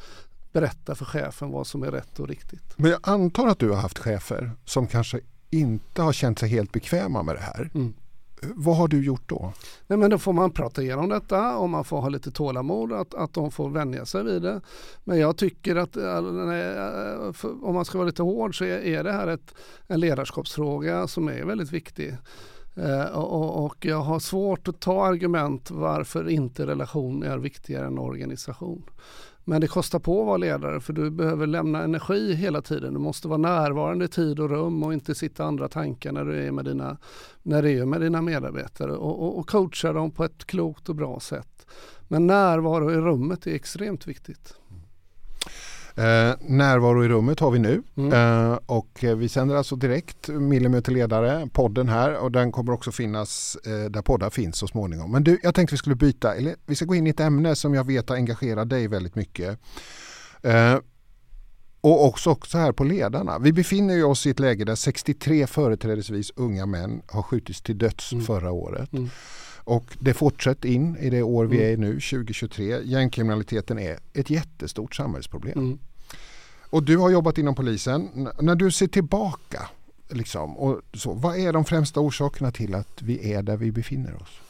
berätta 0.52 0.96
för 0.96 1.06
chefen 1.06 1.52
vad 1.52 1.68
som 1.68 1.84
är 1.84 1.92
rätt 1.92 2.20
och 2.20 2.28
riktigt. 2.28 2.74
Men 2.78 2.92
jag 2.92 3.00
antar 3.04 3.48
att 3.48 3.60
du 3.60 3.70
har 3.70 3.78
haft 3.78 3.98
chefer 4.00 4.52
som 4.66 4.88
kanske 4.88 5.20
inte 5.50 6.02
har 6.02 6.14
känt 6.14 6.40
sig 6.40 6.50
helt 6.50 6.72
bekväma 6.72 7.24
med 7.24 7.36
det 7.36 7.42
här. 7.42 7.72
Mm. 7.74 7.94
vad 8.42 8.78
har 8.78 8.88
du 8.88 9.06
gjort 9.06 9.30
då? 9.30 9.54
Nej, 9.88 10.00
men 10.00 10.10
då 10.10 10.18
får 10.18 10.34
man 10.34 10.52
prata 10.52 10.82
igenom 10.82 11.10
detta 11.10 11.58
och 11.58 11.70
man 11.70 11.84
får 11.84 12.02
ha 12.02 12.10
lite 12.10 12.32
tålamod 12.32 12.94
att, 12.94 13.14
att 13.14 13.34
de 13.34 13.52
får 13.52 13.70
vänja 13.70 14.06
sig 14.06 14.24
vid 14.24 14.42
det. 14.42 14.62
Men 15.04 15.20
jag 15.20 15.38
tycker 15.38 15.76
att 15.76 15.98
eh, 15.98 16.18
om 17.64 17.76
man 17.76 17.86
ska 17.86 17.98
vara 17.98 18.08
lite 18.08 18.24
hård 18.24 18.58
så 18.58 18.66
är 18.66 19.04
det 19.04 19.12
här 19.12 19.28
ett, 19.28 19.54
en 19.88 20.00
ledarskapsfråga 20.00 21.08
som 21.08 21.28
är 21.28 21.44
väldigt 21.44 21.72
viktig. 21.72 22.18
Eh, 22.78 23.06
och, 23.06 23.66
och, 23.66 23.86
jag 23.86 24.02
har 24.02 24.20
svårt 24.20 24.68
att 24.68 24.80
ta 24.80 25.06
argument 25.06 25.72
varför 25.72 26.30
inte 26.30 26.68
relation 26.68 27.24
är 27.24 27.38
viktigare 27.38 27.88
än 27.88 28.00
organisation. 28.00 28.84
Men 29.50 29.62
det 29.62 29.68
kostar 29.68 30.00
på 30.00 30.22
att 30.22 30.28
vara 30.28 30.38
ledare 30.38 30.80
för 30.80 30.94
du 30.94 31.10
behöver 31.10 31.48
lämna 31.48 31.84
energi 31.84 32.34
hela 32.34 32.62
tiden. 32.62 32.94
Du 32.94 33.00
måste 33.00 33.28
vara 33.28 33.38
närvarande 33.38 34.06
i 34.06 34.08
tid 34.08 34.40
och 34.40 34.50
rum 34.50 34.84
och 34.84 34.94
inte 34.94 35.16
sitta 35.16 35.44
andra 35.44 35.68
tankar 35.68 36.12
när 36.12 36.26
du 36.26 36.48
är 36.48 36.52
med 36.52 36.66
dina, 36.66 36.98
när 37.44 37.62
du 37.62 37.80
är 37.80 37.86
med 37.86 38.02
dina 38.02 38.22
medarbetare 38.22 38.92
och, 38.92 39.24
och, 39.24 39.40
och 39.40 39.50
coacha 39.50 39.94
dem 39.94 40.12
på 40.12 40.24
ett 40.24 40.46
klokt 40.46 40.90
och 40.90 40.96
bra 40.96 41.20
sätt. 41.20 41.68
Men 42.08 42.28
närvaro 42.28 42.92
i 42.92 42.96
rummet 42.96 43.48
är 43.48 43.56
extremt 43.56 44.08
viktigt. 44.08 44.54
Eh, 45.98 46.36
närvaro 46.40 47.06
i 47.06 47.08
rummet 47.08 47.40
har 47.40 47.52
vi 47.52 47.60
nu 47.60 47.84
mm. 47.96 48.14
eh, 48.14 48.60
och 48.66 49.00
vi 49.02 49.30
sänder 49.30 49.56
alltså 49.56 49.76
direkt 49.76 50.28
Millimeterledare, 50.28 51.50
podden 51.54 51.90
här 51.90 52.18
och 52.18 52.32
den 52.32 52.52
kommer 52.52 52.74
också 52.74 52.92
finnas 52.92 53.58
eh, 53.66 53.90
där 53.90 54.02
poddar 54.02 54.30
finns 54.30 54.58
så 54.58 54.68
småningom. 54.68 55.12
Men 55.12 55.24
du, 55.24 55.40
jag 55.44 55.56
tänkte 55.56 55.74
vi 55.74 55.78
skulle 55.78 55.96
byta, 55.96 56.36
eller 56.36 56.56
vi 56.66 56.76
ska 56.76 56.86
gå 56.86 56.96
in 56.96 57.08
i 57.08 57.10
ett 57.10 57.20
ämne 57.20 57.56
som 57.56 57.74
jag 57.74 57.88
vet 57.88 58.10
har 58.10 58.16
engagerat 58.16 58.70
dig 58.70 58.88
väldigt 58.88 59.16
mycket. 59.16 59.60
Eh, 60.42 60.78
och 61.82 62.06
också, 62.06 62.30
också 62.30 62.58
här 62.58 62.72
på 62.72 62.84
ledarna. 62.84 63.40
Vi 63.40 63.54
befinner 63.54 64.04
oss 64.04 64.26
i 64.26 64.30
ett 64.30 64.40
läge 64.40 64.66
där 64.66 64.76
63 64.76 65.48
företrädesvis 65.48 66.32
unga 66.36 66.66
män 66.66 67.02
har 67.08 67.22
skjutits 67.22 67.62
till 67.62 67.78
döds 67.78 68.14
mm. 68.14 68.26
förra 68.26 68.52
året. 68.52 68.94
Mm. 68.94 69.10
Och 69.68 69.98
det 70.00 70.14
fortsätter 70.14 70.70
in 70.70 70.98
i 70.98 71.10
det 71.10 71.22
år 71.22 71.46
vi 71.46 71.58
mm. 71.58 71.68
är 71.68 71.74
i 71.74 71.78
nu, 71.78 71.94
2023. 71.94 72.82
Gängkriminaliteten 72.84 73.80
är 73.80 74.00
ett 74.14 74.30
jättestort 74.30 74.96
samhällsproblem. 74.96 75.60
Mm. 75.60 75.80
Och 76.70 76.84
du 76.84 76.98
har 76.98 77.10
jobbat 77.10 77.38
inom 77.38 77.56
polisen. 77.56 78.30
när 78.40 78.56
du 78.56 78.72
ser 78.72 78.88
tillbaka, 78.88 79.70
liksom, 80.10 80.58
och 80.58 80.82
så, 80.94 81.14
vad 81.14 81.38
är 81.38 81.54
de 81.54 81.66
främsta 81.66 82.00
orsakerna 82.00 82.52
till 82.52 82.76
att 82.76 83.02
vi 83.02 83.34
är 83.34 83.44
där 83.44 83.58
vi 83.58 83.72
befinner 83.72 84.22
oss? 84.22 84.42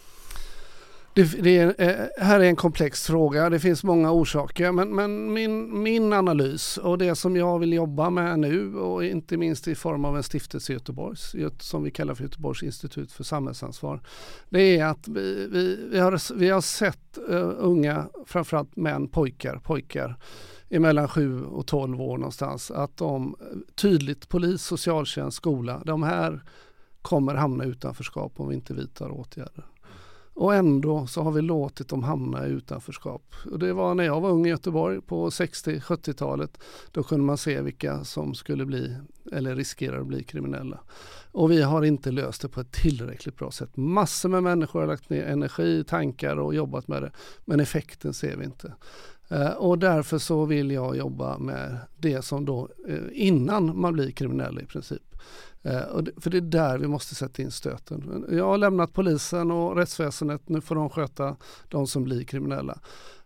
Det, 1.18 1.44
det 1.44 1.58
är, 1.58 1.76
eh, 1.78 2.26
här 2.26 2.40
är 2.40 2.44
en 2.44 2.56
komplex 2.56 3.08
fråga. 3.08 3.50
Det 3.50 3.60
finns 3.60 3.84
många 3.84 4.12
orsaker. 4.12 4.72
Men, 4.72 4.96
men, 4.96 5.34
min, 5.34 5.84
min 5.84 6.14
analys 6.14 6.78
och 6.78 6.98
det 6.98 7.16
som 7.16 7.36
jag 7.36 7.60
vill 7.60 7.74
jobba 7.74 8.10
med 8.10 8.40
nu 8.40 8.76
och 8.76 9.06
inte 9.06 9.38
minst 9.38 9.68
i 9.68 9.76
form 9.76 10.06
av 10.06 10.18
en 10.18 10.24
stiftelse 10.24 10.72
i 10.72 10.76
Göteborg 10.76 11.18
som 11.60 11.84
vi 11.84 11.92
kallar 11.92 12.14
för 12.14 12.24
Göteborgs 12.24 12.64
institut 12.64 13.12
för 13.12 13.24
samhällsansvar. 13.24 14.02
Det 14.50 14.78
är 14.78 14.86
att 14.86 15.08
vi, 15.08 15.48
vi, 15.52 15.88
vi, 15.92 16.00
har, 16.00 16.36
vi 16.38 16.50
har 16.50 16.62
sett 16.62 17.18
uh, 17.30 17.52
unga, 17.58 18.08
framförallt 18.26 18.76
män, 18.76 19.08
pojkar, 19.08 19.58
pojkar 19.58 20.16
mellan 20.70 21.08
7 21.08 21.44
och 21.44 21.68
12 21.68 22.02
år 22.02 22.18
någonstans. 22.18 22.72
Att 22.72 22.98
de 22.98 23.36
eh, 23.42 23.58
tydligt, 23.76 24.30
polis, 24.30 24.62
socialtjänst, 24.62 25.38
skola, 25.38 25.82
de 25.86 26.04
här 26.04 26.44
kommer 27.02 27.36
hamna 27.36 27.64
utanförskap 27.64 28.40
om 28.40 28.50
vi 28.50 28.56
inte 28.56 28.74
vidtar 28.74 29.10
åtgärder. 29.10 29.66
Och 30.38 30.56
ändå 30.56 31.08
så 31.08 31.21
har 31.21 31.32
vi 31.32 31.41
låtit 31.41 31.88
dem 31.88 32.04
hamna 32.04 32.47
i 32.47 32.50
utanförskap. 32.50 33.36
Och 33.52 33.60
det 33.60 33.73
var 33.73 33.95
när 33.95 34.04
jag 34.04 34.21
var 34.21 34.30
ung 34.30 34.45
i 34.45 34.50
Göteborg 34.50 35.02
på 35.02 35.30
60-70-talet. 35.30 36.58
Då 36.91 37.04
kunde 37.04 37.26
man 37.26 37.38
se 37.38 37.62
vilka 37.62 38.04
som 38.04 38.34
skulle 38.34 38.65
bli 38.65 38.95
eller 39.32 39.56
riskerar 39.56 40.00
att 40.00 40.08
bli 40.08 40.23
kriminella. 40.23 40.80
Och 41.32 41.52
vi 41.52 41.62
har 41.62 41.84
inte 41.84 42.12
löst 42.12 42.41
det 42.41 42.50
på 42.50 42.62
ett 42.62 42.71
tillräckligt 42.71 43.36
bra 43.36 43.52
sätt. 43.52 43.78
Massor 43.78 44.30
med 44.30 44.43
människor 44.43 44.80
har 44.80 44.88
lagt 44.88 45.10
ner 45.10 45.26
energi, 45.26 45.84
tankar 45.84 46.38
och 46.38 46.56
jobbat 46.56 46.88
med 46.88 47.02
det. 47.02 47.12
Men 47.45 47.60
effekten 47.60 48.13
ser 48.13 48.38
vi 48.38 48.45
inte. 48.45 48.73
Eh, 49.30 49.52
och 49.52 49.80
därför 49.80 50.17
så 50.17 50.45
vill 50.45 50.71
jag 50.71 50.97
jobba 50.97 51.38
med 51.38 51.78
det 51.97 52.21
som 52.21 52.45
då 52.45 52.69
eh, 52.88 52.97
innan 53.12 53.80
man 53.80 53.93
blir 53.93 54.12
kriminell 54.12 54.60
i 54.60 54.65
princip. 54.65 55.17
Eh, 55.68 56.02
det, 56.02 56.12
för 56.22 56.30
det 56.30 56.38
är 56.38 56.42
där 56.42 56.78
vi 56.78 56.88
måste 56.88 57.16
sätta 57.16 57.42
in 57.42 57.52
stöten. 57.52 58.26
Jag 58.32 58.46
har 58.46 58.58
lämnat 58.58 58.94
polisen 58.94 59.52
och 59.52 59.76
rättsväsendet, 59.76 60.50
nu 60.50 60.62
får 60.62 60.76
de 60.76 60.90
sköta 60.90 61.36
de 61.68 61.88
som 61.88 62.04
blir 62.04 62.24
kriminella. 62.24 62.80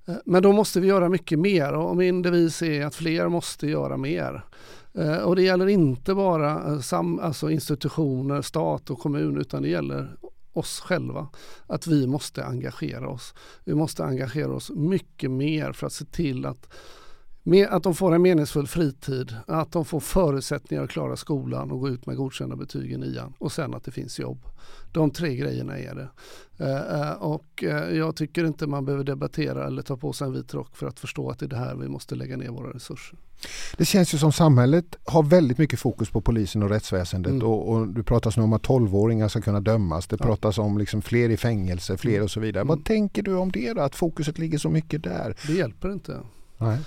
Eh, 0.06 0.16
men 0.26 0.44
då 0.44 0.52
måste 0.52 0.80
vi 0.80 0.88
göra 0.88 1.10
mycket 1.10 1.40
mer 1.40 1.74
och 1.74 1.98
min 1.98 2.22
devis 2.22 2.62
är 2.62 2.86
att 2.86 2.96
fler 2.96 3.30
måste 3.30 3.68
göra 3.68 3.98
mer. 3.98 4.46
Eh, 4.94 5.18
och 5.18 5.36
det 5.36 5.44
gäller 5.44 5.68
inte 5.68 6.14
bara 6.14 6.82
sam, 6.82 7.20
alltså 7.20 7.50
institutioner, 7.50 8.42
stat 8.42 8.90
och 8.90 9.00
kommun 9.00 9.38
utan 9.38 9.62
det 9.62 9.70
gäller 9.70 10.16
oss 10.54 10.80
själva. 10.80 11.28
Att 11.68 11.88
vi 11.88 12.08
måste 12.08 12.46
engagera 12.46 13.10
oss. 13.10 13.34
Vi 13.64 13.76
måste 13.76 14.04
engagera 14.04 14.54
oss 14.54 14.72
mycket 14.76 15.32
mer 15.32 15.72
för 15.72 15.88
att 15.88 15.94
se 15.94 16.06
till 16.06 16.46
att 16.46 16.74
att 17.70 17.84
de 17.84 17.96
får 17.96 18.16
en 18.16 18.22
meningsfull 18.22 18.68
fritid, 18.68 19.36
att 19.48 19.72
de 19.72 19.86
får 19.86 20.00
förutsättningar 20.00 20.84
att 20.84 20.90
klara 20.90 21.16
skolan 21.16 21.72
och 21.72 21.80
gå 21.80 21.90
ut 21.90 22.06
med 22.06 22.16
godkända 22.16 22.56
betyg 22.56 22.92
i 22.92 22.98
nian 22.98 23.34
och 23.38 23.52
sen 23.52 23.74
att 23.74 23.84
det 23.84 23.92
finns 23.92 24.20
jobb. 24.20 24.46
De 24.92 25.12
tre 25.12 25.36
grejerna 25.36 25.78
är 25.80 25.96
det. 25.96 26.10
Eh, 26.58 27.02
eh, 27.02 27.12
och 27.12 27.64
eh, 27.64 27.98
jag 27.98 28.16
tycker 28.16 28.46
inte 28.46 28.68
man 28.68 28.86
behöver 28.86 29.04
debattera 29.04 29.68
eller 29.68 29.82
ta 29.82 29.98
på 29.98 30.14
sig 30.14 30.28
en 30.28 30.34
vit 30.34 30.54
rock 30.54 30.76
för 30.76 30.88
att 30.88 31.00
förstå 31.00 31.30
att 31.30 31.40
det 31.40 31.46
är 31.46 31.50
det 31.50 31.58
här 31.58 31.76
vi 31.76 31.88
måste 31.88 32.16
lägga 32.16 32.38
ner 32.38 32.50
våra 32.50 32.74
resurser. 32.74 33.20
Det 33.78 33.86
känns 33.86 34.14
ju 34.14 34.18
som 34.18 34.32
samhället 34.32 34.96
har 35.06 35.24
väldigt 35.24 35.58
mycket 35.58 35.80
fokus 35.80 36.10
på 36.10 36.22
polisen 36.22 36.64
och 36.64 36.70
rättsväsendet 36.70 37.32
mm. 37.32 37.48
och, 37.48 37.70
och 37.70 37.88
du 37.88 38.04
pratar 38.04 38.34
nu 38.38 38.44
om 38.44 38.54
att 38.54 38.68
12-åringar 38.68 39.28
ska 39.28 39.42
kunna 39.42 39.60
dömas. 39.60 40.08
Det 40.08 40.18
ja. 40.20 40.26
pratas 40.26 40.58
om 40.58 40.78
liksom 40.78 41.02
fler 41.02 41.30
i 41.30 41.38
fängelse, 41.38 41.98
fler 41.98 42.14
mm. 42.14 42.24
och 42.24 42.32
så 42.32 42.40
vidare. 42.40 42.62
Mm. 42.62 42.68
Vad 42.68 42.86
tänker 42.86 43.24
du 43.24 43.36
om 43.36 43.52
det 43.52 43.74
då, 43.74 43.82
att 43.82 43.96
fokuset 43.96 44.38
ligger 44.38 44.58
så 44.58 44.70
mycket 44.70 45.04
där? 45.04 45.36
Det 45.48 45.54
hjälper 45.54 45.92
inte. 45.94 46.20
Nej. 46.58 46.78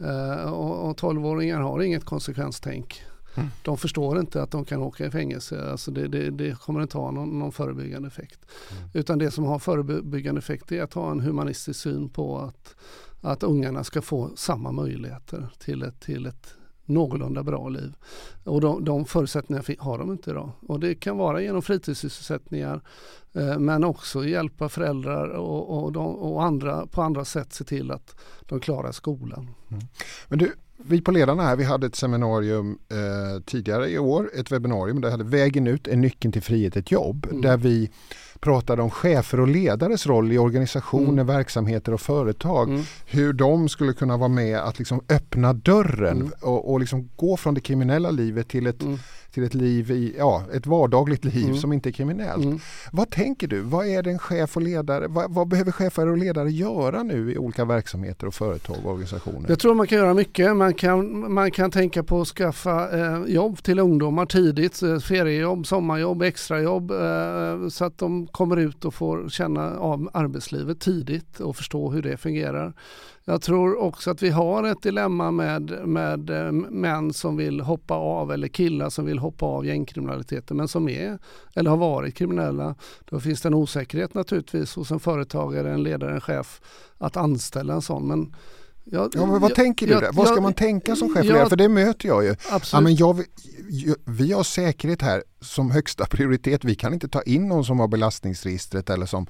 Uh, 0.00 0.52
och, 0.52 0.90
och 0.90 0.96
12-åringar 1.00 1.60
har 1.60 1.82
inget 1.82 2.04
konsekvenstänk. 2.04 3.02
Mm. 3.34 3.48
De 3.62 3.76
förstår 3.76 4.20
inte 4.20 4.42
att 4.42 4.50
de 4.50 4.64
kan 4.64 4.82
åka 4.82 5.06
i 5.06 5.10
fängelse. 5.10 5.70
Alltså 5.70 5.90
det, 5.90 6.08
det, 6.08 6.30
det 6.30 6.58
kommer 6.58 6.82
inte 6.82 6.98
ha 6.98 7.10
någon, 7.10 7.38
någon 7.38 7.52
förebyggande 7.52 8.08
effekt. 8.08 8.40
Mm. 8.70 8.90
Utan 8.94 9.18
det 9.18 9.30
som 9.30 9.44
har 9.44 9.58
förebyggande 9.58 10.38
effekt 10.38 10.72
är 10.72 10.82
att 10.82 10.94
ha 10.94 11.10
en 11.10 11.20
humanistisk 11.20 11.80
syn 11.80 12.08
på 12.08 12.38
att, 12.38 12.74
att 13.20 13.42
ungarna 13.42 13.84
ska 13.84 14.02
få 14.02 14.30
samma 14.36 14.72
möjligheter 14.72 15.48
till 15.58 15.82
ett, 15.82 16.00
till 16.00 16.26
ett 16.26 16.54
någorlunda 16.84 17.42
bra 17.42 17.68
liv. 17.68 17.94
Och 18.44 18.60
de, 18.60 18.84
de 18.84 19.04
förutsättningarna 19.04 19.64
har 19.78 19.98
de 19.98 20.12
inte 20.12 20.30
idag. 20.30 20.50
Och 20.60 20.80
det 20.80 20.94
kan 20.94 21.16
vara 21.16 21.42
genom 21.42 21.62
fritidssysselsättningar 21.62 22.80
eh, 23.32 23.58
men 23.58 23.84
också 23.84 24.24
hjälpa 24.24 24.68
föräldrar 24.68 25.28
och, 25.28 25.84
och, 25.84 25.92
de, 25.92 26.06
och, 26.06 26.44
andra 26.44 26.86
på 26.86 27.02
andra 27.02 27.24
sätt 27.24 27.52
se 27.52 27.64
till 27.64 27.90
att 27.90 28.16
de 28.40 28.60
klarar 28.60 28.92
skolan. 28.92 29.48
Mm. 29.70 29.82
Men 30.28 30.38
du, 30.38 30.52
vi 30.76 31.00
på 31.00 31.10
Ledarna 31.10 31.42
här, 31.42 31.56
vi 31.56 31.64
hade 31.64 31.86
ett 31.86 31.96
seminarium 31.96 32.78
eh, 32.90 33.42
tidigare 33.42 33.90
i 33.90 33.98
år, 33.98 34.30
ett 34.34 34.52
webbinarium 34.52 35.00
där 35.00 35.10
hade 35.10 35.24
Vägen 35.24 35.66
ut 35.66 35.88
är 35.88 35.96
nyckeln 35.96 36.32
till 36.32 36.42
frihet, 36.42 36.76
ett 36.76 36.90
jobb. 36.90 37.26
Mm. 37.30 37.42
Där 37.42 37.56
vi 37.56 37.90
pratade 38.44 38.82
om 38.82 38.90
chefer 38.90 39.40
och 39.40 39.48
ledares 39.48 40.06
roll 40.06 40.32
i 40.32 40.38
organisationer, 40.38 41.22
mm. 41.22 41.26
verksamheter 41.26 41.94
och 41.94 42.00
företag. 42.00 42.68
Mm. 42.68 42.82
Hur 43.06 43.32
de 43.32 43.68
skulle 43.68 43.92
kunna 43.92 44.16
vara 44.16 44.28
med 44.28 44.58
att 44.58 44.78
liksom 44.78 45.00
öppna 45.08 45.52
dörren 45.52 46.16
mm. 46.16 46.32
och, 46.40 46.72
och 46.72 46.80
liksom 46.80 47.10
gå 47.16 47.36
från 47.36 47.54
det 47.54 47.60
kriminella 47.60 48.10
livet 48.10 48.48
till 48.48 48.66
ett 48.66 48.82
mm 48.82 48.98
till 49.34 49.44
ett 49.44 49.54
liv 49.54 49.90
i, 49.90 50.14
ja, 50.18 50.44
ett 50.52 50.66
vardagligt 50.66 51.24
liv 51.24 51.44
mm. 51.44 51.56
som 51.56 51.72
inte 51.72 51.88
är 51.88 51.92
kriminellt. 51.92 52.44
Mm. 52.44 52.58
Vad 52.92 53.10
tänker 53.10 53.46
du? 53.46 53.60
Vad 53.60 53.86
är 53.86 54.02
det 54.02 54.10
en 54.10 54.18
chef 54.18 54.56
och 54.56 54.62
ledare, 54.62 55.06
vad, 55.08 55.34
vad, 55.34 55.48
behöver 55.48 55.72
chefer 55.72 56.08
och 56.08 56.18
ledare 56.18 56.50
göra 56.50 57.02
nu 57.02 57.32
i 57.32 57.38
olika 57.38 57.64
verksamheter 57.64 58.26
och 58.26 58.34
företag 58.34 58.76
och 58.84 58.90
organisationer? 58.90 59.48
Jag 59.48 59.58
tror 59.58 59.74
man 59.74 59.86
kan 59.86 59.98
göra 59.98 60.14
mycket. 60.14 60.56
Man 60.56 60.74
kan, 60.74 61.32
man 61.32 61.50
kan 61.50 61.70
tänka 61.70 62.02
på 62.02 62.20
att 62.20 62.28
skaffa 62.28 62.98
eh, 62.98 63.22
jobb 63.26 63.62
till 63.62 63.78
ungdomar 63.78 64.26
tidigt, 64.26 64.82
eh, 64.82 64.98
feriejobb, 64.98 65.66
sommarjobb, 65.66 66.22
extrajobb 66.22 66.90
eh, 66.90 67.68
så 67.68 67.84
att 67.84 67.98
de 67.98 68.26
kommer 68.26 68.56
ut 68.56 68.84
och 68.84 68.94
får 68.94 69.28
känna 69.28 69.76
av 69.78 70.10
arbetslivet 70.12 70.80
tidigt 70.80 71.40
och 71.40 71.56
förstå 71.56 71.90
hur 71.90 72.02
det 72.02 72.16
fungerar. 72.16 72.74
Jag 73.26 73.42
tror 73.42 73.80
också 73.80 74.10
att 74.10 74.22
vi 74.22 74.30
har 74.30 74.64
ett 74.64 74.82
dilemma 74.82 75.30
med, 75.30 75.88
med 75.88 76.30
eh, 76.30 76.52
män 76.52 77.12
som 77.12 77.36
vill 77.36 77.60
hoppa 77.60 77.94
av 77.94 78.32
eller 78.32 78.48
killar 78.48 78.90
som 78.90 79.04
vill 79.04 79.18
hoppa 79.18 79.46
av 79.46 79.66
gängkriminaliteten 79.66 80.56
men 80.56 80.68
som 80.68 80.88
är 80.88 81.18
eller 81.54 81.70
har 81.70 81.76
varit 81.76 82.14
kriminella. 82.14 82.74
Då 83.04 83.20
finns 83.20 83.40
det 83.40 83.48
en 83.48 83.54
osäkerhet 83.54 84.14
naturligtvis 84.14 84.74
hos 84.74 84.90
en 84.90 85.00
företagare, 85.00 85.72
en 85.72 85.82
ledare, 85.82 86.14
en 86.14 86.20
chef 86.20 86.60
att 86.98 87.16
anställa 87.16 87.74
en 87.74 87.82
sån. 87.82 88.08
Men 88.08 88.34
jag, 88.84 89.10
ja, 89.14 89.26
men 89.26 89.40
vad 89.40 89.50
jag, 89.50 89.56
tänker 89.56 89.86
du 89.86 89.92
jag? 89.92 90.12
Vad 90.12 90.28
ska 90.28 90.40
man 90.40 90.52
tänka 90.52 90.96
som 90.96 91.14
chef? 91.14 91.48
För 91.48 91.56
det 91.56 91.68
möter 91.68 92.08
jag 92.08 92.24
ju. 92.24 92.36
Ja, 92.72 92.80
men 92.80 92.94
jag, 92.94 93.24
vi 94.04 94.32
har 94.32 94.42
säkerhet 94.42 95.02
här 95.02 95.24
som 95.40 95.70
högsta 95.70 96.06
prioritet. 96.06 96.64
Vi 96.64 96.74
kan 96.74 96.94
inte 96.94 97.08
ta 97.08 97.22
in 97.22 97.48
någon 97.48 97.64
som 97.64 97.80
har 97.80 97.88
belastningsregistret 97.88 98.90
eller 98.90 99.06
som 99.06 99.26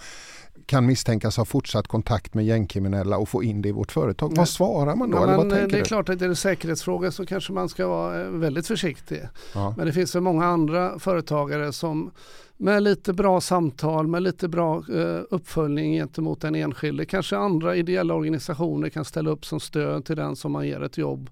kan 0.66 0.87
misstänkas 0.87 1.37
ha 1.37 1.44
fortsatt 1.44 1.88
kontakt 1.88 2.35
med 2.35 2.44
gängkriminella 2.44 3.18
och 3.18 3.29
få 3.29 3.42
in 3.42 3.62
det 3.62 3.68
i 3.68 3.72
vårt 3.72 3.92
företag. 3.92 4.31
Nej. 4.31 4.38
Vad 4.38 4.48
svarar 4.48 4.96
man 4.96 5.11
då? 5.11 5.18
Ja, 5.18 5.27
men, 5.27 5.48
det 5.48 5.61
är 5.61 5.68
du? 5.68 5.83
klart 5.83 6.09
att 6.09 6.22
är 6.22 6.29
det 6.29 6.37
säkerhetsfråga 6.37 7.11
så 7.11 7.27
kanske 7.27 7.53
man 7.53 7.68
ska 7.68 7.88
vara 7.88 8.20
eh, 8.20 8.29
väldigt 8.29 8.66
försiktig. 8.66 9.22
Ja. 9.55 9.74
Men 9.77 9.87
det 9.87 9.92
finns 9.92 10.11
så 10.11 10.20
många 10.20 10.46
andra 10.46 10.98
företagare 10.98 11.72
som 11.72 12.11
med 12.57 12.83
lite 12.83 13.12
bra 13.12 13.40
samtal, 13.40 14.07
med 14.07 14.22
lite 14.22 14.48
bra 14.48 14.77
eh, 14.77 15.20
uppföljning 15.31 15.92
gentemot 15.92 16.40
den 16.40 16.55
enskilde. 16.55 17.07
Kanske 17.07 17.37
andra 17.37 17.77
ideella 17.77 18.14
organisationer 18.14 18.88
kan 18.88 19.05
ställa 19.05 19.31
upp 19.31 19.46
som 19.46 19.61
stöd 19.61 20.05
till 20.05 20.16
den 20.16 20.37
som 20.37 20.53
man 20.53 20.66
ger 20.66 20.83
ett 20.83 20.98
jobb 20.98 21.31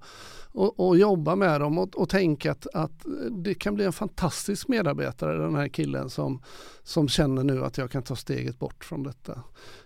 och, 0.52 0.80
och 0.80 0.98
jobba 0.98 1.36
med 1.36 1.60
dem 1.60 1.78
och, 1.78 1.96
och 1.96 2.08
tänka 2.08 2.52
att, 2.52 2.66
att 2.74 3.06
det 3.30 3.54
kan 3.54 3.74
bli 3.74 3.84
en 3.84 3.92
fantastisk 3.92 4.68
medarbetare 4.68 5.38
den 5.38 5.54
här 5.54 5.68
killen 5.68 6.10
som, 6.10 6.42
som 6.82 7.08
känner 7.08 7.44
nu 7.44 7.64
att 7.64 7.78
jag 7.78 7.90
kan 7.90 8.02
ta 8.02 8.16
steget 8.16 8.58
bort 8.58 8.84
från 8.84 9.02
detta. 9.02 9.42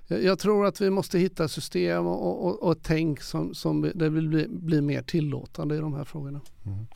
Jag, 0.08 0.38
tror 0.38 0.66
att 0.66 0.80
vi 0.80 0.90
måste 0.90 1.18
hitta 1.18 1.48
system 1.48 2.06
och, 2.06 2.46
och, 2.46 2.62
och 2.62 2.76
tänk 2.82 3.20
som, 3.20 3.54
som 3.54 3.90
det 3.94 4.08
vill 4.08 4.28
bli, 4.28 4.46
bli 4.48 4.80
mer 4.80 5.02
tillåtande 5.02 5.76
i 5.76 5.78
de 5.78 5.94
här 5.94 6.04
frågorna. 6.04 6.40
Mm. 6.66 6.86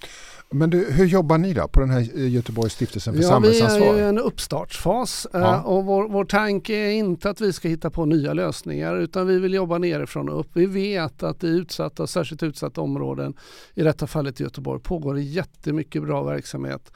Men 0.51 0.71
du, 0.71 0.93
hur 0.93 1.07
jobbar 1.07 1.39
ni 1.39 1.53
då 1.53 1.69
på 1.69 1.81
den 1.81 1.91
här 1.91 2.01
Göteborgs 2.17 2.73
stiftelsen 2.73 3.15
för 3.15 3.23
ja, 3.23 3.29
samhällsansvar? 3.29 3.93
Vi 3.93 4.01
är 4.01 4.05
i 4.05 4.09
en 4.09 4.19
uppstartsfas 4.19 5.27
ja. 5.33 5.55
Eh, 5.55 5.67
och 5.67 5.85
vår, 5.85 6.09
vår 6.09 6.25
tanke 6.25 6.75
är 6.75 6.91
inte 6.91 7.31
att 7.31 7.41
vi 7.41 7.53
ska 7.53 7.69
hitta 7.69 7.91
på 7.91 8.05
nya 8.05 8.33
lösningar 8.33 8.97
utan 8.97 9.27
vi 9.27 9.39
vill 9.39 9.55
jobba 9.55 9.79
nerifrån 9.79 10.29
och 10.29 10.41
upp. 10.41 10.51
Vi 10.53 10.67
vet 10.67 11.23
att 11.23 11.45
i 11.45 11.47
utsatta, 11.47 12.07
särskilt 12.07 12.43
utsatta 12.43 12.81
områden, 12.81 13.35
i 13.75 13.83
detta 13.83 14.07
fallet 14.07 14.41
i 14.41 14.45
Göteborg, 14.45 14.83
pågår 14.83 15.15
det 15.15 15.23
jättemycket 15.23 16.03
bra 16.03 16.23
verksamhet 16.23 16.93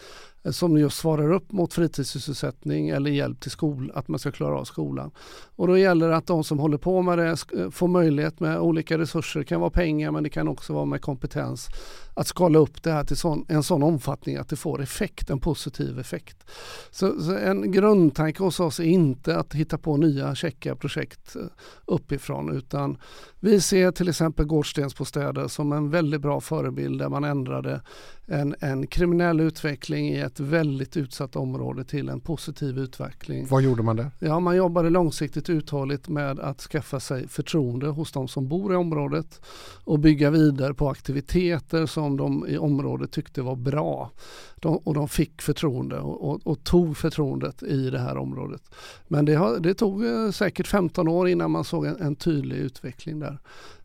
som 0.50 0.78
just 0.78 0.98
svarar 0.98 1.32
upp 1.32 1.52
mot 1.52 1.74
fritidssysselsättning 1.74 2.88
eller 2.88 3.10
hjälp 3.10 3.40
till 3.40 3.50
skol, 3.50 3.92
att 3.94 4.08
man 4.08 4.18
ska 4.18 4.30
klara 4.30 4.58
av 4.58 4.64
skolan. 4.64 5.10
Och 5.56 5.66
då 5.66 5.78
gäller 5.78 6.08
det 6.08 6.16
att 6.16 6.26
de 6.26 6.44
som 6.44 6.58
håller 6.58 6.78
på 6.78 7.02
med 7.02 7.18
det 7.18 7.36
får 7.70 7.88
möjlighet 7.88 8.40
med 8.40 8.58
olika 8.58 8.98
resurser. 8.98 9.40
Det 9.40 9.46
kan 9.46 9.60
vara 9.60 9.70
pengar 9.70 10.10
men 10.10 10.22
det 10.22 10.30
kan 10.30 10.48
också 10.48 10.72
vara 10.72 10.84
med 10.84 11.02
kompetens 11.02 11.68
att 12.14 12.26
skala 12.26 12.58
upp 12.58 12.82
det 12.82 12.92
här 12.92 13.04
till 13.04 13.16
sån, 13.16 13.46
en 13.48 13.62
sån 13.62 13.82
omfattning 13.82 14.36
att 14.36 14.48
det 14.48 14.56
får 14.56 14.82
effekt, 14.82 15.30
en 15.30 15.40
positiv 15.40 15.98
effekt. 15.98 16.50
Så, 16.90 17.22
så, 17.22 17.36
en 17.36 17.72
grundtanke 17.72 18.42
hos 18.42 18.60
oss 18.60 18.80
är 18.80 18.84
inte 18.84 19.36
att 19.36 19.54
hitta 19.54 19.78
på 19.78 19.96
nya 19.96 20.34
käcka 20.34 20.76
projekt 20.76 21.36
eh, 21.36 21.42
uppifrån 21.84 22.56
utan 22.56 22.98
vi 23.40 23.60
ser 23.60 23.90
till 23.90 24.08
exempel 24.08 24.46
Gårdstensbostäder 24.46 25.48
som 25.48 25.72
en 25.72 25.90
väldigt 25.90 26.20
bra 26.20 26.40
förebild 26.40 26.98
där 26.98 27.08
man 27.08 27.24
ändrade 27.24 27.80
en, 28.26 28.54
en 28.60 28.86
kriminell 28.86 29.40
utveckling 29.40 30.08
i 30.08 30.18
ett 30.18 30.40
väldigt 30.40 30.96
utsatt 30.96 31.36
område 31.36 31.84
till 31.84 32.08
en 32.08 32.20
positiv 32.20 32.78
utveckling. 32.78 33.46
Vad 33.50 33.62
gjorde 33.62 33.82
man 33.82 33.96
där? 33.96 34.10
Ja, 34.18 34.40
man 34.40 34.56
jobbade 34.56 34.90
långsiktigt 34.90 35.50
uthålligt 35.50 36.08
med 36.08 36.40
att 36.40 36.60
skaffa 36.60 37.00
sig 37.00 37.28
förtroende 37.28 37.86
hos 37.86 38.12
de 38.12 38.28
som 38.28 38.48
bor 38.48 38.72
i 38.72 38.76
området 38.76 39.40
och 39.84 39.98
bygga 39.98 40.30
vidare 40.30 40.74
på 40.74 40.90
aktiviteter 40.90 41.86
som 41.86 42.16
de 42.16 42.46
i 42.48 42.58
området 42.58 43.12
tyckte 43.12 43.42
var 43.42 43.56
bra. 43.56 44.10
De, 44.56 44.76
och 44.76 44.94
de 44.94 45.08
fick 45.08 45.42
förtroende 45.42 45.98
och, 45.98 46.30
och, 46.30 46.40
och, 46.44 46.64
tog 46.64 46.96
förtroendet 46.96 47.62
i 47.62 47.90
det 47.90 47.98
här 47.98 48.16
området. 48.16 48.62
Men 49.08 49.24
det, 49.24 49.34
har, 49.34 49.58
det 49.58 49.74
tog 49.74 50.04
eh, 50.04 50.30
säkert 50.30 50.66
15 50.66 51.08
år 51.08 51.28
innan 51.28 51.50
man 51.50 51.64
såg 51.64 51.86
en, 51.86 52.00
en 52.00 52.16
tydlig 52.16 52.56
utveckling 52.56 53.18
där. 53.18 53.38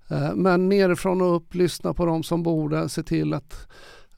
Eh, 0.10 0.36
men 0.36 0.70
nerifrån 0.70 1.22
och 1.22 1.36
upp, 1.36 1.56
lyssna 1.56 1.94
på 1.94 2.06
de 2.06 2.24
som 2.24 2.44
bor 2.44 2.70
där, 2.70 2.88
se 2.88 3.04
till 3.04 3.34
att 3.34 3.68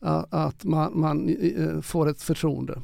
att 0.01 0.63
man, 0.63 0.99
man, 0.99 1.29
eh, 1.29 1.81
får 1.81 2.09
ett 2.09 2.21
förtroende. 2.21 2.81